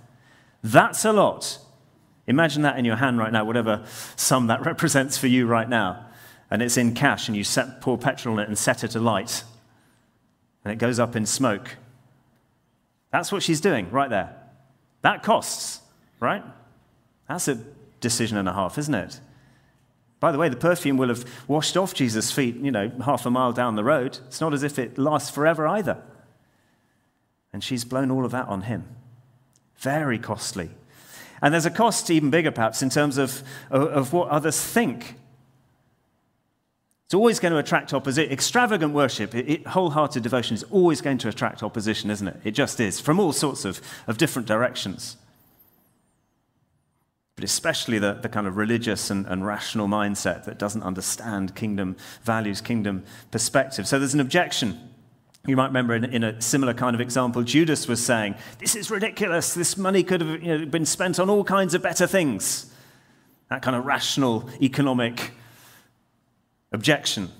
That's 0.64 1.04
a 1.04 1.12
lot. 1.12 1.56
Imagine 2.26 2.62
that 2.62 2.80
in 2.80 2.84
your 2.84 2.96
hand 2.96 3.18
right 3.18 3.30
now, 3.30 3.44
whatever 3.44 3.84
sum 4.16 4.48
that 4.48 4.66
represents 4.66 5.18
for 5.18 5.28
you 5.28 5.46
right 5.46 5.68
now. 5.68 6.04
And 6.50 6.60
it's 6.62 6.76
in 6.76 6.96
cash, 6.96 7.28
and 7.28 7.36
you 7.36 7.44
set, 7.44 7.80
pour 7.80 7.96
petrol 7.96 8.40
in 8.40 8.42
it 8.42 8.48
and 8.48 8.58
set 8.58 8.82
it 8.82 8.96
alight 8.96 9.44
and 10.64 10.72
it 10.72 10.76
goes 10.76 10.98
up 10.98 11.14
in 11.14 11.26
smoke. 11.26 11.76
That's 13.10 13.30
what 13.30 13.42
she's 13.42 13.60
doing 13.60 13.90
right 13.90 14.10
there. 14.10 14.34
That 15.02 15.22
costs, 15.22 15.80
right? 16.20 16.42
That's 17.28 17.48
a 17.48 17.62
decision 18.00 18.36
and 18.38 18.48
a 18.48 18.52
half, 18.52 18.78
isn't 18.78 18.94
it? 18.94 19.20
By 20.20 20.32
the 20.32 20.38
way, 20.38 20.48
the 20.48 20.56
perfume 20.56 20.96
will 20.96 21.08
have 21.08 21.24
washed 21.46 21.76
off 21.76 21.92
Jesus' 21.92 22.32
feet, 22.32 22.56
you 22.56 22.70
know, 22.70 22.90
half 23.04 23.26
a 23.26 23.30
mile 23.30 23.52
down 23.52 23.76
the 23.76 23.84
road. 23.84 24.18
It's 24.26 24.40
not 24.40 24.54
as 24.54 24.62
if 24.62 24.78
it 24.78 24.96
lasts 24.96 25.30
forever 25.30 25.66
either. 25.66 26.02
And 27.52 27.62
she's 27.62 27.84
blown 27.84 28.10
all 28.10 28.24
of 28.24 28.32
that 28.32 28.48
on 28.48 28.62
him. 28.62 28.84
Very 29.76 30.18
costly. 30.18 30.70
And 31.42 31.52
there's 31.52 31.66
a 31.66 31.70
cost 31.70 32.10
even 32.10 32.30
bigger, 32.30 32.50
perhaps, 32.50 32.80
in 32.82 32.88
terms 32.88 33.18
of, 33.18 33.42
of 33.70 34.14
what 34.14 34.28
others 34.28 34.58
think 34.58 35.16
it's 37.06 37.14
always 37.14 37.38
going 37.38 37.52
to 37.52 37.58
attract 37.58 37.92
opposition. 37.92 38.32
Extravagant 38.32 38.94
worship, 38.94 39.34
it, 39.34 39.48
it, 39.48 39.66
wholehearted 39.66 40.22
devotion 40.22 40.54
is 40.54 40.62
always 40.64 41.00
going 41.00 41.18
to 41.18 41.28
attract 41.28 41.62
opposition, 41.62 42.10
isn't 42.10 42.26
it? 42.26 42.40
It 42.44 42.52
just 42.52 42.80
is, 42.80 42.98
from 42.98 43.20
all 43.20 43.32
sorts 43.32 43.64
of, 43.64 43.80
of 44.06 44.16
different 44.16 44.48
directions. 44.48 45.16
But 47.36 47.44
especially 47.44 47.98
the, 47.98 48.14
the 48.14 48.28
kind 48.28 48.46
of 48.46 48.56
religious 48.56 49.10
and, 49.10 49.26
and 49.26 49.44
rational 49.44 49.86
mindset 49.86 50.44
that 50.44 50.58
doesn't 50.58 50.82
understand 50.82 51.54
kingdom 51.54 51.96
values, 52.22 52.60
kingdom 52.60 53.04
perspective. 53.30 53.86
So 53.86 53.98
there's 53.98 54.14
an 54.14 54.20
objection. 54.20 54.78
You 55.46 55.56
might 55.56 55.66
remember 55.66 55.94
in, 55.94 56.04
in, 56.04 56.24
a 56.24 56.40
similar 56.40 56.72
kind 56.72 56.94
of 56.94 57.02
example, 57.02 57.42
Judas 57.42 57.86
was 57.86 58.02
saying, 58.02 58.36
This 58.60 58.74
is 58.74 58.90
ridiculous. 58.90 59.52
This 59.52 59.76
money 59.76 60.02
could 60.02 60.22
have 60.22 60.42
you 60.42 60.58
know, 60.58 60.66
been 60.66 60.86
spent 60.86 61.18
on 61.18 61.28
all 61.28 61.44
kinds 61.44 61.74
of 61.74 61.82
better 61.82 62.06
things. 62.06 62.72
That 63.50 63.60
kind 63.60 63.76
of 63.76 63.84
rational, 63.84 64.48
economic 64.62 65.32
Objection. 66.74 67.30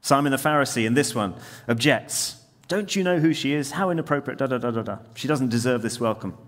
Simon 0.00 0.32
the 0.32 0.38
Pharisee 0.38 0.86
in 0.86 0.94
this 0.94 1.14
one 1.14 1.34
objects. 1.68 2.42
Don't 2.68 2.96
you 2.96 3.04
know 3.04 3.18
who 3.18 3.34
she 3.34 3.52
is? 3.52 3.72
How 3.72 3.90
inappropriate, 3.90 4.38
da 4.38 4.46
da 4.46 4.56
da 4.56 4.70
da 4.70 4.82
da. 4.82 4.98
She 5.14 5.28
doesn't 5.28 5.50
deserve 5.50 5.82
this 5.82 6.00
welcome. 6.00 6.38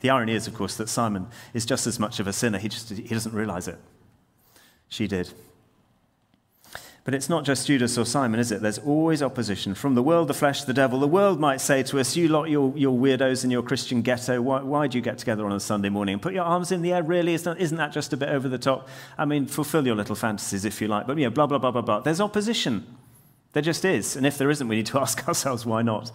The 0.00 0.10
irony 0.10 0.32
is, 0.32 0.46
of 0.46 0.54
course, 0.54 0.76
that 0.76 0.88
Simon 0.88 1.26
is 1.52 1.66
just 1.66 1.86
as 1.86 1.98
much 1.98 2.20
of 2.20 2.26
a 2.26 2.32
sinner. 2.32 2.58
He, 2.58 2.68
just, 2.68 2.88
he 2.88 3.08
doesn't 3.08 3.34
realize 3.34 3.68
it. 3.68 3.78
She 4.88 5.06
did. 5.06 5.30
But 7.08 7.14
it's 7.14 7.30
not 7.30 7.46
just 7.46 7.66
Judas 7.66 7.96
or 7.96 8.04
Simon, 8.04 8.38
is 8.38 8.52
it? 8.52 8.60
There's 8.60 8.76
always 8.80 9.22
opposition 9.22 9.72
from 9.74 9.94
the 9.94 10.02
world, 10.02 10.28
the 10.28 10.34
flesh, 10.34 10.64
the 10.64 10.74
devil. 10.74 11.00
The 11.00 11.08
world 11.08 11.40
might 11.40 11.62
say 11.62 11.82
to 11.84 11.98
us, 11.98 12.14
You 12.14 12.28
lot, 12.28 12.50
you're, 12.50 12.70
you're 12.76 12.92
weirdos 12.92 13.44
in 13.44 13.50
your 13.50 13.62
Christian 13.62 14.02
ghetto. 14.02 14.42
Why, 14.42 14.60
why 14.60 14.88
do 14.88 14.98
you 14.98 15.02
get 15.02 15.16
together 15.16 15.46
on 15.46 15.52
a 15.52 15.58
Sunday 15.58 15.88
morning 15.88 16.12
and 16.12 16.20
put 16.20 16.34
your 16.34 16.44
arms 16.44 16.70
in 16.70 16.82
the 16.82 16.92
air? 16.92 17.02
Really? 17.02 17.32
Isn't, 17.32 17.56
isn't 17.56 17.78
that 17.78 17.92
just 17.92 18.12
a 18.12 18.18
bit 18.18 18.28
over 18.28 18.46
the 18.46 18.58
top? 18.58 18.90
I 19.16 19.24
mean, 19.24 19.46
fulfill 19.46 19.86
your 19.86 19.96
little 19.96 20.16
fantasies 20.16 20.66
if 20.66 20.82
you 20.82 20.88
like. 20.88 21.06
But, 21.06 21.16
know, 21.16 21.30
blah, 21.30 21.46
blah, 21.46 21.56
blah, 21.56 21.70
blah, 21.70 21.80
blah. 21.80 22.00
There's 22.00 22.20
opposition. 22.20 22.84
There 23.54 23.62
just 23.62 23.86
is. 23.86 24.14
And 24.14 24.26
if 24.26 24.36
there 24.36 24.50
isn't, 24.50 24.68
we 24.68 24.76
need 24.76 24.86
to 24.88 24.98
ask 25.00 25.26
ourselves, 25.26 25.64
why 25.64 25.80
not? 25.80 26.12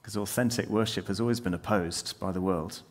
Because 0.00 0.16
authentic 0.16 0.68
worship 0.68 1.08
has 1.08 1.20
always 1.20 1.40
been 1.40 1.54
opposed 1.54 2.20
by 2.20 2.30
the 2.30 2.40
world. 2.40 2.82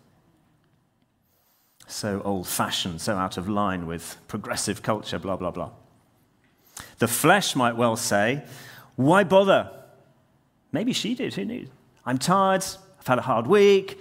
So 1.88 2.22
old 2.26 2.50
fashioned, 2.50 3.00
so 3.00 3.16
out 3.16 3.38
of 3.38 3.48
line 3.48 3.88
with 3.88 4.18
progressive 4.28 4.82
culture, 4.82 5.20
blah, 5.20 5.38
blah, 5.38 5.52
blah. 5.52 5.72
The 7.00 7.08
flesh 7.08 7.56
might 7.56 7.76
well 7.76 7.96
say, 7.96 8.44
Why 8.96 9.24
bother? 9.24 9.72
Maybe 10.72 10.94
she 10.94 11.16
did, 11.16 11.34
who 11.34 11.46
knew? 11.46 11.68
I'm 12.06 12.18
tired, 12.18 12.66
I've 13.00 13.08
had 13.08 13.18
a 13.18 13.22
hard 13.22 13.48
week, 13.48 14.00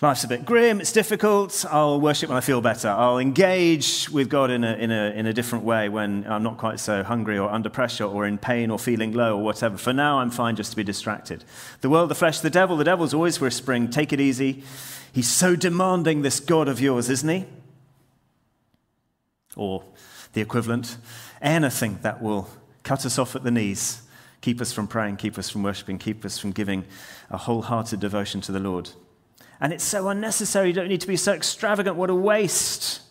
life's 0.00 0.24
a 0.24 0.28
bit 0.28 0.46
grim, 0.46 0.80
it's 0.80 0.92
difficult, 0.92 1.64
I'll 1.68 2.00
worship 2.00 2.28
when 2.28 2.38
I 2.38 2.40
feel 2.40 2.60
better. 2.60 2.88
I'll 2.88 3.18
engage 3.18 4.08
with 4.08 4.30
God 4.30 4.50
in 4.50 4.64
a, 4.64 4.74
in 4.74 4.90
a, 4.90 5.10
in 5.10 5.26
a 5.26 5.32
different 5.32 5.64
way 5.64 5.88
when 5.88 6.26
I'm 6.26 6.42
not 6.42 6.58
quite 6.58 6.80
so 6.80 7.02
hungry 7.02 7.38
or 7.38 7.50
under 7.50 7.68
pressure 7.68 8.04
or 8.04 8.26
in 8.26 8.38
pain 8.38 8.70
or 8.70 8.78
feeling 8.78 9.12
low 9.12 9.36
or 9.36 9.42
whatever. 9.42 9.76
For 9.76 9.92
now, 9.92 10.20
I'm 10.20 10.30
fine 10.30 10.56
just 10.56 10.70
to 10.70 10.76
be 10.76 10.84
distracted. 10.84 11.44
The 11.80 11.90
world, 11.90 12.08
the 12.08 12.14
flesh, 12.14 12.40
the 12.40 12.50
devil, 12.50 12.76
the 12.76 12.84
devil's 12.84 13.12
always 13.12 13.40
whispering, 13.40 13.90
Take 13.90 14.12
it 14.12 14.20
easy. 14.20 14.62
He's 15.12 15.28
so 15.28 15.56
demanding, 15.56 16.22
this 16.22 16.40
God 16.40 16.68
of 16.68 16.80
yours, 16.80 17.10
isn't 17.10 17.28
he? 17.28 17.44
Or 19.56 19.84
the 20.32 20.40
equivalent 20.40 20.96
anything 21.40 21.98
that 22.02 22.22
will 22.22 22.48
cut 22.82 23.04
us 23.06 23.18
off 23.18 23.36
at 23.36 23.42
the 23.42 23.50
knees, 23.50 24.02
keep 24.40 24.60
us 24.60 24.72
from 24.72 24.86
praying, 24.86 25.16
keep 25.16 25.38
us 25.38 25.50
from 25.50 25.62
worshiping, 25.62 25.98
keep 25.98 26.24
us 26.24 26.38
from 26.38 26.50
giving 26.50 26.84
a 27.30 27.36
wholehearted 27.36 28.00
devotion 28.00 28.40
to 28.42 28.52
the 28.52 28.60
Lord. 28.60 28.90
And 29.60 29.72
it's 29.72 29.84
so 29.84 30.08
unnecessary. 30.08 30.68
You 30.68 30.72
don't 30.72 30.88
need 30.88 31.02
to 31.02 31.06
be 31.06 31.16
so 31.16 31.32
extravagant. 31.32 31.96
What 31.96 32.08
a 32.08 32.14
waste. 32.14 33.02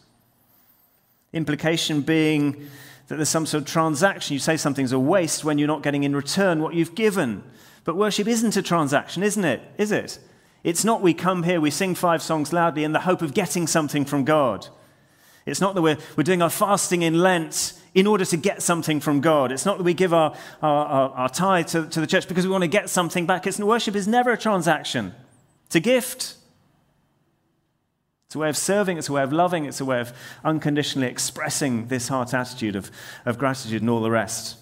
Implication 1.31 2.01
being 2.01 2.67
that 3.07 3.15
there's 3.15 3.29
some 3.29 3.45
sort 3.45 3.61
of 3.63 3.67
transaction. 3.67 4.33
You 4.33 4.39
say 4.39 4.57
something's 4.57 4.91
a 4.91 4.99
waste 4.99 5.43
when 5.43 5.57
you're 5.57 5.67
not 5.67 5.83
getting 5.83 6.03
in 6.03 6.15
return 6.15 6.61
what 6.61 6.73
you've 6.73 6.95
given. 6.95 7.43
But 7.83 7.95
worship 7.95 8.27
isn't 8.27 8.57
a 8.57 8.61
transaction, 8.61 9.21
isn't 9.21 9.45
it? 9.45 9.61
Is 9.77 9.91
it? 9.91 10.19
It's 10.63 10.83
not 10.83 11.01
we 11.01 11.13
come 11.13 11.43
here, 11.43 11.61
we 11.61 11.71
sing 11.71 11.95
five 11.95 12.21
songs 12.21 12.51
loudly 12.51 12.83
in 12.83 12.91
the 12.91 12.99
hope 12.99 13.21
of 13.21 13.33
getting 13.33 13.65
something 13.65 14.03
from 14.03 14.25
God. 14.25 14.67
It's 15.45 15.61
not 15.61 15.73
that 15.75 15.81
we're, 15.81 15.97
we're 16.15 16.23
doing 16.23 16.41
our 16.41 16.49
fasting 16.49 17.01
in 17.01 17.19
Lent 17.19 17.73
in 17.99 18.07
order 18.07 18.23
to 18.23 18.37
get 18.37 18.61
something 18.61 19.01
from 19.01 19.19
God. 19.19 19.51
It's 19.51 19.65
not 19.65 19.77
that 19.77 19.83
we 19.83 19.93
give 19.93 20.13
our, 20.13 20.33
our, 20.61 20.85
our, 20.85 21.09
our 21.09 21.29
tithe 21.29 21.67
to, 21.67 21.85
to 21.87 21.99
the 21.99 22.07
church 22.07 22.29
because 22.29 22.45
we 22.45 22.51
want 22.51 22.61
to 22.61 22.69
get 22.69 22.89
something 22.89 23.25
back. 23.25 23.45
It's, 23.45 23.59
worship 23.59 23.93
is 23.93 24.07
never 24.07 24.31
a 24.31 24.37
transaction, 24.37 25.13
it's 25.65 25.75
a 25.75 25.81
gift. 25.81 26.35
It's 28.27 28.35
a 28.35 28.39
way 28.39 28.49
of 28.49 28.57
serving, 28.57 28.99
it's 28.99 29.09
a 29.09 29.11
way 29.11 29.23
of 29.23 29.33
loving, 29.33 29.65
it's 29.65 29.81
a 29.81 29.85
way 29.85 29.99
of 29.99 30.13
unconditionally 30.43 31.07
expressing 31.07 31.87
this 31.87 32.09
heart 32.09 32.31
attitude 32.31 32.75
of, 32.75 32.91
of 33.25 33.39
gratitude 33.39 33.81
and 33.81 33.89
all 33.89 34.01
the 34.01 34.11
rest. 34.11 34.55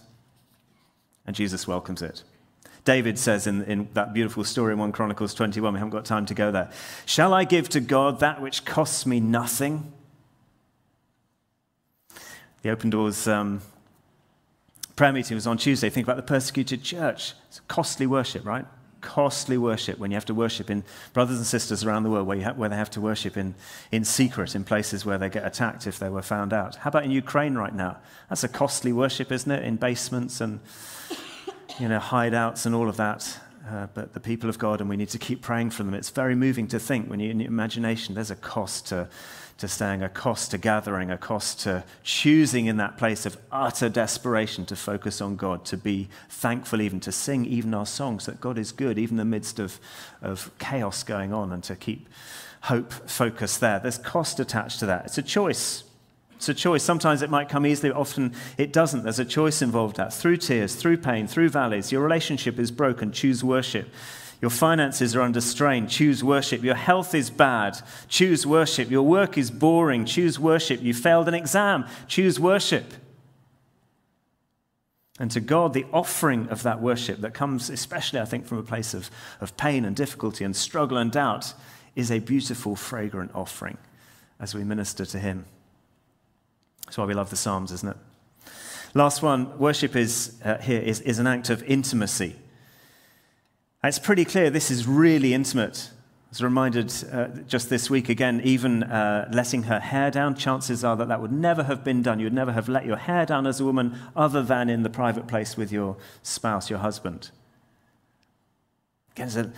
And 1.26 1.36
Jesus 1.36 1.68
welcomes 1.68 2.02
it. 2.02 2.24
David 2.86 3.20
says 3.20 3.46
in, 3.46 3.64
in 3.64 3.90
that 3.94 4.14
beautiful 4.14 4.46
story 4.46 4.72
in 4.72 4.80
1 4.80 4.94
Chronicles 4.94 5.34
21, 5.34 5.74
we 5.74 5.80
haven't 5.80 5.92
got 5.92 6.06
time 6.06 6.26
to 6.28 6.34
go 6.34 6.50
there. 6.50 6.72
Shall 7.06 7.34
I 7.34 7.44
give 7.44 7.68
to 7.70 7.82
God 7.82 8.22
that 8.22 8.42
which 8.42 8.64
costs 8.64 9.06
me 9.06 9.20
nothing? 9.20 9.92
The 12.64 12.70
Open 12.72 12.90
Doors 12.90 13.28
um, 13.28 13.62
prayer 14.96 15.14
meeting 15.14 15.36
was 15.36 15.46
on 15.46 15.58
Tuesday. 15.58 15.90
Think 15.90 16.08
about 16.08 16.18
the 16.18 16.24
persecuted 16.24 16.84
church. 16.84 17.34
It's 17.48 17.62
costly 17.68 18.08
worship, 18.08 18.46
right? 18.46 18.66
Costly 19.00 19.60
worship 19.60 20.00
when 20.00 20.10
you 20.10 20.16
have 20.16 20.26
to 20.26 20.34
worship 20.34 20.72
in 20.72 20.84
brothers 21.14 21.38
and 21.38 21.46
sisters 21.46 21.84
around 21.84 22.02
the 22.02 22.10
world 22.10 22.26
where, 22.26 22.40
have, 22.40 22.58
where 22.58 22.68
they 22.68 22.76
have 22.76 22.90
to 22.92 23.02
worship 23.02 23.38
in, 23.38 23.54
in 23.92 24.04
secret 24.04 24.56
in 24.56 24.64
places 24.64 25.06
where 25.06 25.20
they 25.20 25.30
get 25.30 25.46
attacked 25.46 25.86
if 25.86 26.00
they 26.00 26.10
were 26.10 26.24
found 26.24 26.52
out. 26.52 26.78
How 26.78 26.88
about 26.88 27.06
in 27.06 27.12
Ukraine 27.12 27.56
right 27.56 27.74
now? 27.74 27.98
That's 28.28 28.44
a 28.44 28.48
costly 28.48 28.92
worship, 28.92 29.32
isn't 29.32 29.52
it? 29.52 29.64
In 29.64 29.76
basements 29.76 30.42
and 30.42 30.60
you 31.80 31.88
know, 31.88 32.00
hideouts 32.00 32.66
and 32.66 32.74
all 32.74 32.90
of 32.90 32.98
that. 32.98 33.40
Uh, 33.70 33.86
but 33.94 34.14
the 34.14 34.20
people 34.20 34.50
of 34.50 34.58
God, 34.58 34.80
and 34.80 34.90
we 34.90 34.96
need 34.96 35.10
to 35.10 35.20
keep 35.20 35.42
praying 35.42 35.70
for 35.72 35.84
them. 35.84 35.94
It's 35.94 36.10
very 36.10 36.36
moving 36.36 36.68
to 36.70 36.80
think 36.80 37.10
when 37.10 37.20
you 37.20 37.30
in 37.30 37.40
your 37.42 37.50
imagination, 37.50 38.16
there's 38.16 38.32
a 38.32 38.36
cost 38.36 38.88
to 38.88 39.10
to 39.58 39.68
staying, 39.68 40.04
a 40.04 40.10
cost 40.10 40.52
to 40.52 40.58
gathering, 40.58 41.10
a 41.10 41.18
cost 41.18 41.60
to 41.62 41.84
choosing 42.04 42.68
in 42.68 42.78
that 42.78 42.98
place 42.98 43.26
of 43.26 43.38
utter 43.52 43.90
desperation 43.90 44.66
to 44.66 44.76
focus 44.76 45.20
on 45.20 45.36
God, 45.36 45.66
to 45.66 45.78
be 45.78 46.10
thankful, 46.30 46.82
even 46.82 47.00
to 47.02 47.12
sing 47.12 47.46
even 47.46 47.74
our 47.74 47.86
songs 47.86 48.26
that 48.28 48.40
God 48.40 48.58
is 48.58 48.72
good, 48.72 49.00
even 49.00 49.14
in 49.14 49.18
the 49.18 49.26
midst 49.26 49.60
of, 49.60 49.80
of 50.22 50.52
chaos 50.60 51.04
going 51.04 51.34
on, 51.34 51.52
and 51.52 51.64
to 51.64 51.76
keep 51.76 52.08
hope 52.62 52.92
focused 52.92 53.60
there. 53.60 53.80
There's 53.80 53.98
cost 53.98 54.40
attached 54.40 54.80
to 54.80 54.86
that. 54.88 55.06
It's 55.06 55.18
a 55.18 55.24
choice. 55.24 55.84
It's 56.36 56.50
a 56.50 56.54
choice. 56.54 56.84
Sometimes 56.84 57.24
it 57.24 57.32
might 57.32 57.50
come 57.50 57.66
easily, 57.66 57.92
often 57.92 58.34
it 58.60 58.72
doesn't. 58.72 59.04
There's 59.04 59.18
a 59.18 59.26
choice 59.26 59.64
involved 59.64 59.96
that. 59.98 60.14
Through 60.14 60.38
tears, 60.38 60.76
through 60.76 60.98
pain, 60.98 61.26
through 61.26 61.50
valleys, 61.50 61.92
your 61.92 62.04
relationship 62.04 62.60
is 62.60 62.70
broken. 62.70 63.12
Choose 63.12 63.44
worship. 63.44 63.90
Your 64.42 64.52
finances 64.52 65.16
are 65.16 65.22
under 65.22 65.42
strain. 65.42 65.88
Choose 65.88 66.24
worship. 66.24 66.64
Your 66.64 66.76
health 66.76 67.16
is 67.16 67.30
bad. 67.30 67.80
Choose 68.08 68.46
worship. 68.46 68.92
Your 68.92 69.04
work 69.04 69.38
is 69.38 69.50
boring. 69.50 70.06
Choose 70.06 70.40
worship. 70.40 70.82
You 70.82 70.94
failed 70.94 71.28
an 71.28 71.34
exam. 71.34 71.86
Choose 72.08 72.40
worship. 72.40 72.94
And 75.20 75.32
to 75.32 75.40
God, 75.40 75.74
the 75.74 75.88
offering 75.92 76.48
of 76.50 76.62
that 76.64 76.80
worship 76.80 77.22
that 77.22 77.34
comes, 77.34 77.72
especially, 77.72 78.20
I 78.20 78.26
think, 78.26 78.46
from 78.46 78.60
a 78.60 78.64
place 78.64 78.94
of, 78.94 79.10
of 79.42 79.58
pain 79.58 79.84
and 79.84 79.96
difficulty 79.96 80.44
and 80.44 80.56
struggle 80.56 80.98
and 80.98 81.12
doubt, 81.12 81.56
is 81.96 82.12
a 82.12 82.20
beautiful, 82.20 82.76
fragrant 82.76 83.32
offering 83.34 83.80
as 84.40 84.54
we 84.54 84.64
minister 84.64 85.06
to 85.06 85.18
Him. 85.18 85.46
That's 86.86 87.00
why 87.00 87.06
we 87.06 87.16
love 87.16 87.32
the 87.32 87.36
Psalms, 87.36 87.72
isn't 87.72 87.90
it? 87.90 87.98
Last 88.94 89.24
one 89.24 89.58
worship 89.58 89.96
is, 89.96 90.40
uh, 90.46 90.60
here 90.60 90.80
is, 90.82 91.02
is 91.02 91.18
an 91.18 91.26
act 91.26 91.50
of 91.50 91.64
intimacy. 91.64 92.36
It's 93.84 94.00
pretty 94.00 94.26
clear 94.26 94.50
this 94.50 94.72
is 94.72 94.88
really 94.88 95.34
intimate. 95.34 95.92
I 95.92 96.30
was 96.32 96.42
reminded 96.42 96.94
uh, 97.12 97.28
just 97.48 97.70
this 97.70 97.90
week 97.90 98.10
again, 98.10 98.42
even 98.44 98.84
uh, 98.84 99.30
letting 99.32 99.64
her 99.64 99.80
hair 99.80 100.10
down, 100.10 100.36
chances 100.36 100.84
are 100.84 100.98
that 100.98 101.08
that 101.08 101.22
would 101.22 101.32
never 101.32 101.64
have 101.64 101.84
been 101.84 102.02
done. 102.02 102.20
You 102.20 102.26
would 102.26 102.34
never 102.34 102.52
have 102.52 102.68
let 102.68 102.86
your 102.86 102.98
hair 102.98 103.26
down 103.26 103.46
as 103.46 103.60
a 103.60 103.66
woman 103.66 103.98
other 104.16 104.42
than 104.42 104.68
in 104.68 104.84
the 104.84 104.90
private 104.90 105.28
place 105.28 105.56
with 105.56 105.72
your 105.72 105.96
spouse, 106.24 106.70
your 106.70 106.80
husband. 106.80 107.30
Again, 109.12 109.30
there's 109.30 109.46
a 109.46 109.54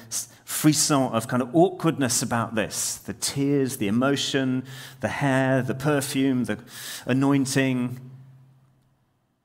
frisson 0.45 1.03
of 1.13 1.27
kind 1.27 1.41
of 1.41 1.55
awkwardness 1.55 2.21
about 2.21 2.55
this 2.55 2.95
the 2.97 3.13
tears, 3.13 3.77
the 3.77 3.87
emotion, 3.87 4.63
the 4.99 5.07
hair, 5.07 5.61
the 5.61 5.73
perfume, 5.73 6.43
the 6.43 6.59
anointing. 7.05 7.99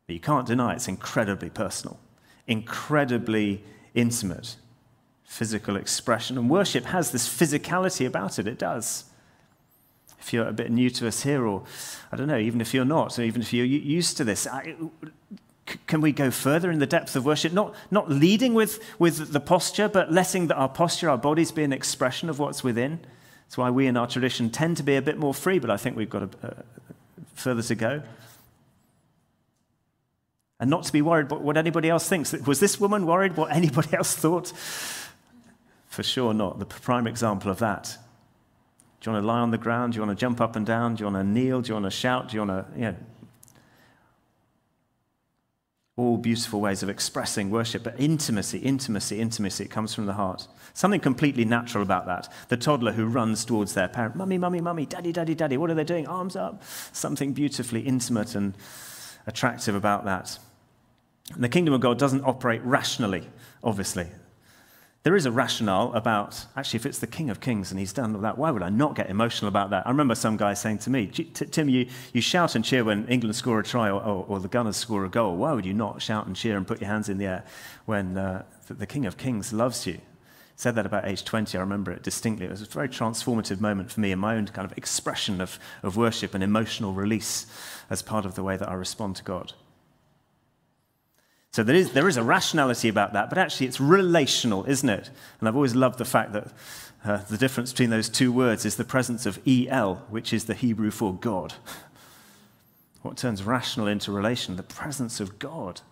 But 0.07 0.15
you 0.15 0.21
can't 0.21 0.47
deny 0.47 0.75
it's 0.75 0.89
incredibly 0.89 1.49
personal, 1.49 1.99
incredibly 2.47 3.65
intimate 3.95 4.57
physical 5.25 5.77
expression. 5.77 6.39
And 6.39 6.49
worship 6.49 6.85
has 6.87 7.11
this 7.11 7.29
physicality 7.29 8.07
about 8.07 8.39
it, 8.39 8.47
it 8.47 8.59
does. 8.59 9.05
If 10.21 10.33
you're 10.33 10.49
a 10.49 10.53
bit 10.53 10.71
new 10.71 10.89
to 10.91 11.07
us 11.07 11.23
here, 11.23 11.47
or 11.47 11.65
I 12.11 12.17
don't 12.17 12.29
know, 12.29 12.39
even 12.39 12.61
if 12.61 12.73
you're 12.73 12.85
not, 12.85 13.19
or 13.19 13.23
even 13.23 13.43
if 13.43 13.53
you're 13.53 13.67
used 13.67 14.17
to 14.17 14.25
this, 14.25 14.47
I, 14.47 14.75
can 15.87 16.01
we 16.01 16.13
go 16.13 16.31
further 16.31 16.71
in 16.71 16.79
the 16.79 16.87
depth 16.87 17.17
of 17.17 17.25
worship? 17.25 17.53
Not, 17.53 17.75
not 17.91 18.11
leading 18.11 18.55
with, 18.55 18.83
with 18.99 19.33
the 19.33 19.41
posture, 19.41 19.89
but 19.89 20.13
letting 20.13 20.47
the, 20.47 20.55
our 20.55 20.69
posture, 20.69 21.11
our 21.11 21.19
bodies 21.19 21.53
be 21.53 21.63
an 21.63 21.73
expression 21.73 22.31
of 22.31 22.39
what's 22.39 22.65
within. 22.65 23.01
That's 23.47 23.59
why 23.59 23.71
we 23.71 23.87
in 23.87 23.97
our 23.97 24.07
tradition 24.07 24.51
tend 24.51 24.77
to 24.79 24.83
be 24.83 24.97
a 24.97 25.03
bit 25.03 25.19
more 25.19 25.35
free, 25.35 25.59
but 25.59 25.71
I 25.71 25.77
think 25.77 25.97
we've 25.97 26.11
got 26.11 26.23
a, 26.43 26.65
further 27.35 27.63
to 27.63 27.75
go. 27.75 28.03
And 30.61 30.71
not 30.71 30.85
to 30.85 30.93
be 30.93 31.03
worried 31.03 31.27
about 31.27 31.43
what 31.43 31.57
anybody 31.57 31.91
else 31.91 32.09
thinks. 32.09 32.33
Was 32.33 32.61
this 32.61 32.81
woman 32.81 33.07
worried 33.07 33.37
what 33.37 33.51
anybody 33.53 33.93
else 33.97 34.15
thought? 34.15 34.53
For 35.95 36.03
sure 36.03 36.35
not. 36.35 36.59
The 36.59 36.67
prime 36.67 37.07
example 37.07 37.53
of 37.53 37.61
that. 37.61 37.97
Do 39.01 39.11
you 39.11 39.13
want 39.13 39.23
to 39.23 39.27
lie 39.29 39.39
on 39.39 39.53
the 39.53 39.59
ground? 39.59 39.93
Do 39.93 39.99
you 39.99 40.05
want 40.05 40.19
to 40.19 40.21
jump 40.21 40.41
up 40.41 40.57
and 40.57 40.67
down? 40.67 40.97
Do 40.97 41.05
you 41.05 41.11
want 41.11 41.25
to 41.25 41.31
kneel? 41.31 41.61
Do 41.61 41.69
you 41.69 41.75
want 41.75 41.85
to 41.85 41.91
shout? 41.91 42.31
Do 42.31 42.35
you 42.37 42.45
want 42.45 42.51
to, 42.51 42.67
you 42.75 42.85
know, 42.87 42.97
all 45.97 46.17
beautiful 46.17 46.61
ways 46.61 46.83
of 46.83 46.89
expressing 46.89 47.49
worship, 47.49 47.85
but 47.85 47.95
intimacy, 48.01 48.59
intimacy, 48.59 49.21
intimacy, 49.21 49.63
it 49.63 49.71
comes 49.71 49.95
from 49.95 50.07
the 50.07 50.15
heart. 50.15 50.49
Something 50.73 50.99
completely 50.99 51.45
natural 51.45 51.85
about 51.85 52.07
that. 52.07 52.29
The 52.49 52.57
toddler 52.57 52.91
who 52.91 53.07
runs 53.07 53.45
towards 53.45 53.75
their 53.75 53.87
parent, 53.87 54.17
mummy, 54.17 54.37
mummy, 54.37 54.61
mummy, 54.61 54.87
daddy, 54.87 55.13
daddy, 55.13 55.37
daddy, 55.37 55.57
what 55.57 55.71
are 55.71 55.75
they 55.75 55.85
doing? 55.85 56.09
Arms 56.09 56.35
up. 56.35 56.65
Something 56.91 57.33
beautifully 57.33 57.83
intimate 57.83 58.35
and 58.35 58.57
attractive 59.29 59.77
about 59.77 60.05
that. 60.07 60.37
And 61.33 61.45
the 61.45 61.49
kingdom 61.49 61.73
of 61.73 61.81
God 61.81 62.01
doesn't 62.01 62.25
operate 62.25 62.63
rationally, 62.65 63.29
obviously. 63.63 64.09
There 65.05 65.15
is 65.15 65.27
a 65.27 65.31
rationale 65.31 65.93
about, 65.93 66.47
actually, 66.57 66.79
if 66.79 66.87
it's 66.87 66.99
the 66.99 67.07
King 67.07 67.29
of 67.29 67.39
Kings 67.39 67.71
and 67.71 67.79
he's 67.79 67.93
done 67.93 68.15
all 68.15 68.23
that, 68.23 68.39
why 68.39 68.51
would 68.51 68.63
I 68.63 68.71
not 68.71 68.95
get 68.95 69.11
emotional 69.11 69.51
about 69.51 69.69
that? 69.69 69.87
I 69.87 69.91
remember 69.91 70.15
some 70.15 70.39
guy 70.39 70.55
saying 70.55 70.79
to 70.79 70.91
me, 70.91 71.07
Tim, 71.09 71.69
you, 71.69 71.89
you 72.15 72.23
shout 72.23 72.55
and 72.55 72.65
cheer 72.65 72.83
when 72.85 73.07
England 73.09 73.37
score 73.37 73.61
a 73.61 73.63
try 73.63 73.91
or, 73.91 74.03
or, 74.03 74.25
or, 74.27 74.41
the 74.41 74.49
Gunners 74.49 74.79
score 74.79 75.05
a 75.05 75.11
goal. 75.11 75.37
Why 75.37 75.53
would 75.53 75.67
you 75.67 75.75
not 75.75 76.01
shout 76.01 76.27
and 76.27 76.35
cheer 76.35 76.57
and 76.57 76.67
put 76.67 76.81
your 76.81 76.89
hands 76.89 77.11
in 77.11 77.19
the 77.19 77.27
air 77.27 77.45
when 77.85 78.17
uh, 78.17 78.45
the, 78.67 78.75
the 78.75 78.87
King 78.87 79.05
of 79.05 79.19
Kings 79.19 79.53
loves 79.53 79.87
you? 79.87 80.01
said 80.57 80.75
that 80.77 80.87
about 80.87 81.07
age 81.07 81.23
20. 81.25 81.59
I 81.59 81.61
remember 81.61 81.91
it 81.91 82.03
distinctly. 82.03 82.47
It 82.47 82.51
was 82.51 82.63
a 82.63 82.67
very 82.67 82.89
transformative 82.89 83.61
moment 83.61 83.91
for 83.91 84.01
me 84.01 84.13
in 84.13 84.19
my 84.19 84.37
own 84.37 84.47
kind 84.47 84.65
of 84.65 84.79
expression 84.79 85.41
of, 85.41 85.59
of 85.83 85.97
worship 85.99 86.33
and 86.33 86.43
emotional 86.43 86.95
release 86.95 87.47
as 87.91 88.01
part 88.01 88.25
of 88.25 88.37
the 88.37 88.43
way 88.43 88.57
that 88.57 88.71
I 88.71 88.75
respond 88.75 89.17
to 89.17 89.25
God. 89.25 89.53
So 91.55 91.63
there 91.63 91.77
is, 91.77 91.93
there 91.93 92.09
is 92.09 92.17
a 92.17 92.23
rationality 92.25 92.89
about 92.89 93.13
that, 93.13 93.29
but 93.29 93.39
actually 93.39 93.69
it's 93.69 93.79
relational, 93.79 94.65
isn't 94.65 94.89
it? 94.89 95.09
And 95.39 95.49
I've 95.49 95.55
always 95.55 95.77
loved 95.77 95.99
the 95.99 96.05
fact 96.05 96.33
that 96.33 96.49
uh, 97.05 97.19
the 97.19 97.37
difference 97.37 97.71
between 97.71 97.91
those 97.91 98.09
two 98.09 98.33
words 98.33 98.65
is 98.65 98.75
the 98.75 98.83
presence 98.83 99.25
of 99.25 99.39
EL, 99.47 100.03
which 100.11 100.33
is 100.33 100.47
the 100.47 100.55
Hebrew 100.55 100.91
for 100.91 101.15
God. 101.15 101.55
What 103.03 103.17
turns 103.17 103.45
rational 103.45 103.87
into 103.87 104.11
relation? 104.11 104.57
The 104.57 104.65
presence 104.65 105.21
of 105.21 105.39
God 105.39 105.83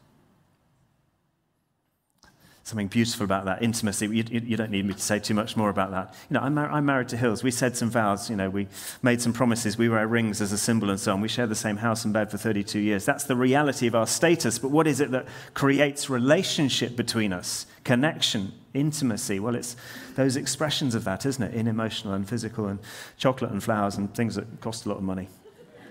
something 2.64 2.86
beautiful 2.86 3.24
about 3.24 3.44
that 3.44 3.62
intimacy. 3.62 4.06
You, 4.06 4.24
you, 4.30 4.56
don't 4.56 4.70
need 4.70 4.86
me 4.86 4.94
to 4.94 5.00
say 5.00 5.18
too 5.18 5.34
much 5.34 5.56
more 5.56 5.68
about 5.68 5.90
that. 5.90 6.14
You 6.30 6.34
know, 6.34 6.40
I'm, 6.40 6.54
mar- 6.54 6.70
I'm, 6.70 6.84
married 6.84 7.08
to 7.08 7.16
Hills. 7.16 7.42
We 7.42 7.50
said 7.50 7.76
some 7.76 7.90
vows. 7.90 8.30
You 8.30 8.36
know, 8.36 8.50
we 8.50 8.68
made 9.02 9.20
some 9.20 9.32
promises. 9.32 9.76
We 9.76 9.88
wear 9.88 10.06
rings 10.06 10.40
as 10.40 10.52
a 10.52 10.58
symbol 10.58 10.88
and 10.88 11.00
so 11.00 11.12
on. 11.12 11.20
We 11.20 11.26
share 11.28 11.48
the 11.48 11.56
same 11.56 11.78
house 11.78 12.04
and 12.04 12.14
bed 12.14 12.30
for 12.30 12.38
32 12.38 12.78
years. 12.78 13.04
That's 13.04 13.24
the 13.24 13.34
reality 13.34 13.88
of 13.88 13.96
our 13.96 14.06
status. 14.06 14.60
But 14.60 14.70
what 14.70 14.86
is 14.86 15.00
it 15.00 15.10
that 15.10 15.26
creates 15.54 16.08
relationship 16.08 16.94
between 16.94 17.32
us? 17.32 17.66
Connection, 17.82 18.52
intimacy. 18.74 19.40
Well, 19.40 19.56
it's 19.56 19.74
those 20.14 20.36
expressions 20.36 20.94
of 20.94 21.02
that, 21.04 21.26
isn't 21.26 21.42
it? 21.42 21.54
In 21.54 21.66
emotional 21.66 22.14
and 22.14 22.28
physical 22.28 22.66
and 22.66 22.78
chocolate 23.18 23.50
and 23.50 23.60
flowers 23.62 23.96
and 23.96 24.14
things 24.14 24.36
that 24.36 24.60
cost 24.60 24.86
a 24.86 24.88
lot 24.88 24.98
of 24.98 25.02
money. 25.02 25.28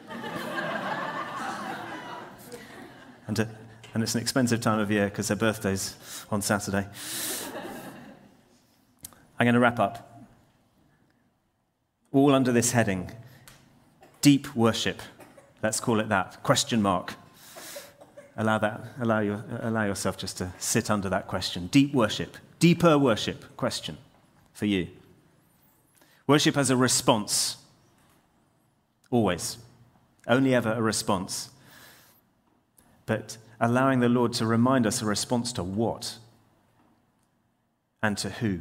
and 3.27 3.45
and 3.93 4.03
it's 4.03 4.15
an 4.15 4.21
expensive 4.21 4.61
time 4.61 4.79
of 4.79 4.89
year 4.89 5.05
because 5.05 5.27
their 5.27 5.37
birthday's 5.37 5.95
on 6.29 6.41
Saturday. 6.41 6.87
I'm 9.39 9.45
going 9.45 9.55
to 9.55 9.59
wrap 9.59 9.79
up. 9.79 10.25
All 12.11 12.33
under 12.35 12.51
this 12.51 12.71
heading 12.71 13.11
deep 14.21 14.55
worship. 14.55 15.01
Let's 15.63 15.79
call 15.79 15.99
it 15.99 16.09
that. 16.09 16.41
Question 16.43 16.81
mark. 16.81 17.15
Allow, 18.37 18.59
that, 18.59 18.81
allow, 18.99 19.19
your, 19.19 19.43
allow 19.61 19.85
yourself 19.85 20.17
just 20.17 20.37
to 20.37 20.51
sit 20.57 20.89
under 20.89 21.09
that 21.09 21.27
question. 21.27 21.67
Deep 21.67 21.93
worship. 21.93 22.37
Deeper 22.59 22.97
worship. 22.97 23.57
Question 23.57 23.97
for 24.53 24.65
you. 24.65 24.87
Worship 26.27 26.55
as 26.55 26.69
a 26.69 26.77
response. 26.77 27.57
Always. 29.09 29.57
Only 30.27 30.55
ever 30.55 30.71
a 30.71 30.81
response. 30.81 31.49
But 33.05 33.37
allowing 33.61 33.99
the 33.99 34.09
Lord 34.09 34.33
to 34.33 34.45
remind 34.45 34.87
us 34.87 35.01
a 35.01 35.05
response 35.05 35.53
to 35.53 35.63
what 35.63 36.17
and 38.01 38.17
to 38.17 38.29
who. 38.29 38.59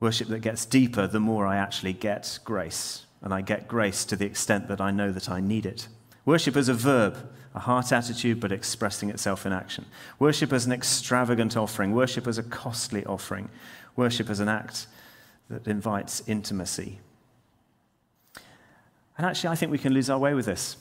Worship 0.00 0.26
that 0.28 0.40
gets 0.40 0.66
deeper 0.66 1.06
the 1.06 1.20
more 1.20 1.46
I 1.46 1.56
actually 1.56 1.92
get 1.92 2.40
grace, 2.44 3.06
and 3.22 3.32
I 3.32 3.40
get 3.40 3.68
grace 3.68 4.04
to 4.06 4.16
the 4.16 4.26
extent 4.26 4.66
that 4.66 4.80
I 4.80 4.90
know 4.90 5.12
that 5.12 5.30
I 5.30 5.40
need 5.40 5.64
it. 5.64 5.86
Worship 6.24 6.56
as 6.56 6.68
a 6.68 6.74
verb, 6.74 7.30
a 7.54 7.60
heart 7.60 7.92
attitude, 7.92 8.40
but 8.40 8.50
expressing 8.50 9.10
itself 9.10 9.46
in 9.46 9.52
action. 9.52 9.86
Worship 10.18 10.52
as 10.52 10.66
an 10.66 10.72
extravagant 10.72 11.56
offering. 11.56 11.92
Worship 11.92 12.26
as 12.26 12.38
a 12.38 12.42
costly 12.42 13.04
offering. 13.06 13.48
Worship 13.94 14.28
as 14.28 14.40
an 14.40 14.48
act 14.48 14.88
that 15.48 15.68
invites 15.68 16.22
intimacy. 16.26 16.98
And 19.16 19.26
actually, 19.26 19.50
I 19.50 19.54
think 19.54 19.70
we 19.70 19.78
can 19.78 19.92
lose 19.92 20.10
our 20.10 20.18
way 20.18 20.34
with 20.34 20.46
this. 20.46 20.76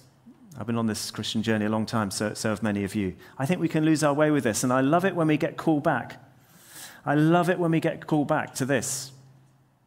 I've 0.60 0.68
been 0.68 0.78
on 0.78 0.88
this 0.88 1.12
Christian 1.12 1.42
journey 1.44 1.66
a 1.66 1.70
long 1.70 1.86
time, 1.86 2.12
so, 2.12 2.34
so 2.34 2.50
have 2.50 2.62
many 2.62 2.84
of 2.84 2.94
you. 2.94 3.16
I 3.38 3.46
think 3.46 3.62
we 3.62 3.70
can 3.70 3.86
lose 3.86 4.04
our 4.04 4.14
way 4.14 4.32
with 4.32 4.44
this, 4.44 4.64
and 4.64 4.74
I 4.74 4.82
love 4.82 5.06
it 5.06 5.16
when 5.16 5.28
we 5.28 5.38
get 5.38 5.58
called 5.58 5.84
back. 5.84 6.22
I 7.06 7.16
love 7.16 7.50
it 7.50 7.58
when 7.58 7.72
we 7.72 7.80
get 7.80 8.06
called 8.06 8.28
back 8.28 8.54
to 8.56 8.66
this. 8.66 9.12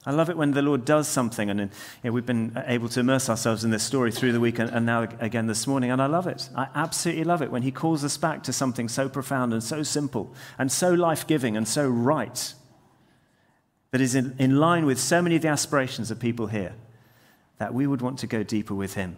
I 0.07 0.11
love 0.11 0.29
it 0.29 0.37
when 0.37 0.51
the 0.51 0.63
Lord 0.63 0.85
does 0.85 1.07
something, 1.07 1.49
and 1.49 1.61
you 1.61 1.69
know, 2.03 2.13
we've 2.13 2.27
been 2.27 2.63
able 2.67 2.89
to 2.91 3.01
immerse 3.01 3.29
ourselves 3.29 3.65
in 3.65 3.71
this 3.71 3.83
story 3.83 4.11
through 4.11 4.33
the 4.33 4.41
week 4.41 4.59
and, 4.59 4.71
and 4.71 4.85
now 4.85 5.03
again 5.19 5.47
this 5.47 5.67
morning, 5.67 5.91
and 5.91 6.01
I 6.01 6.07
love 6.07 6.27
it. 6.27 6.49
I 6.55 6.69
absolutely 6.75 7.25
love 7.25 7.41
it 7.41 7.51
when 7.51 7.63
He 7.63 7.71
calls 7.71 8.05
us 8.05 8.17
back 8.17 8.43
to 8.45 8.53
something 8.53 8.89
so 8.89 9.09
profound 9.09 9.53
and 9.53 9.63
so 9.63 9.83
simple 9.83 10.35
and 10.59 10.71
so 10.71 10.93
life 10.93 11.27
giving 11.27 11.57
and 11.57 11.67
so 11.67 11.89
right 11.89 12.55
that 13.93 14.01
is 14.01 14.15
in, 14.15 14.35
in 14.39 14.59
line 14.59 14.85
with 14.85 14.99
so 14.99 15.23
many 15.23 15.37
of 15.37 15.43
the 15.43 15.49
aspirations 15.49 16.11
of 16.11 16.19
people 16.19 16.49
here 16.49 16.75
that 17.59 17.73
we 17.73 17.87
would 17.87 18.03
want 18.03 18.19
to 18.19 18.27
go 18.27 18.43
deeper 18.43 18.75
with 18.75 18.95
Him 18.95 19.17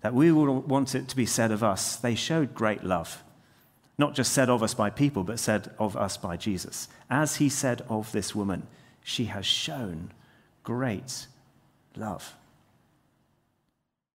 that 0.00 0.14
we 0.14 0.30
will 0.30 0.60
want 0.60 0.94
it 0.94 1.08
to 1.08 1.16
be 1.16 1.26
said 1.26 1.50
of 1.50 1.62
us, 1.62 1.96
they 1.96 2.14
showed 2.14 2.54
great 2.54 2.84
love. 2.84 3.22
Not 3.98 4.14
just 4.14 4.32
said 4.32 4.48
of 4.48 4.62
us 4.62 4.74
by 4.74 4.90
people, 4.90 5.24
but 5.24 5.40
said 5.40 5.70
of 5.78 5.96
us 5.96 6.16
by 6.16 6.36
Jesus. 6.36 6.88
As 7.10 7.36
he 7.36 7.48
said 7.48 7.82
of 7.88 8.12
this 8.12 8.34
woman, 8.34 8.66
she 9.02 9.24
has 9.24 9.44
shown 9.44 10.12
great 10.62 11.26
love. 11.96 12.34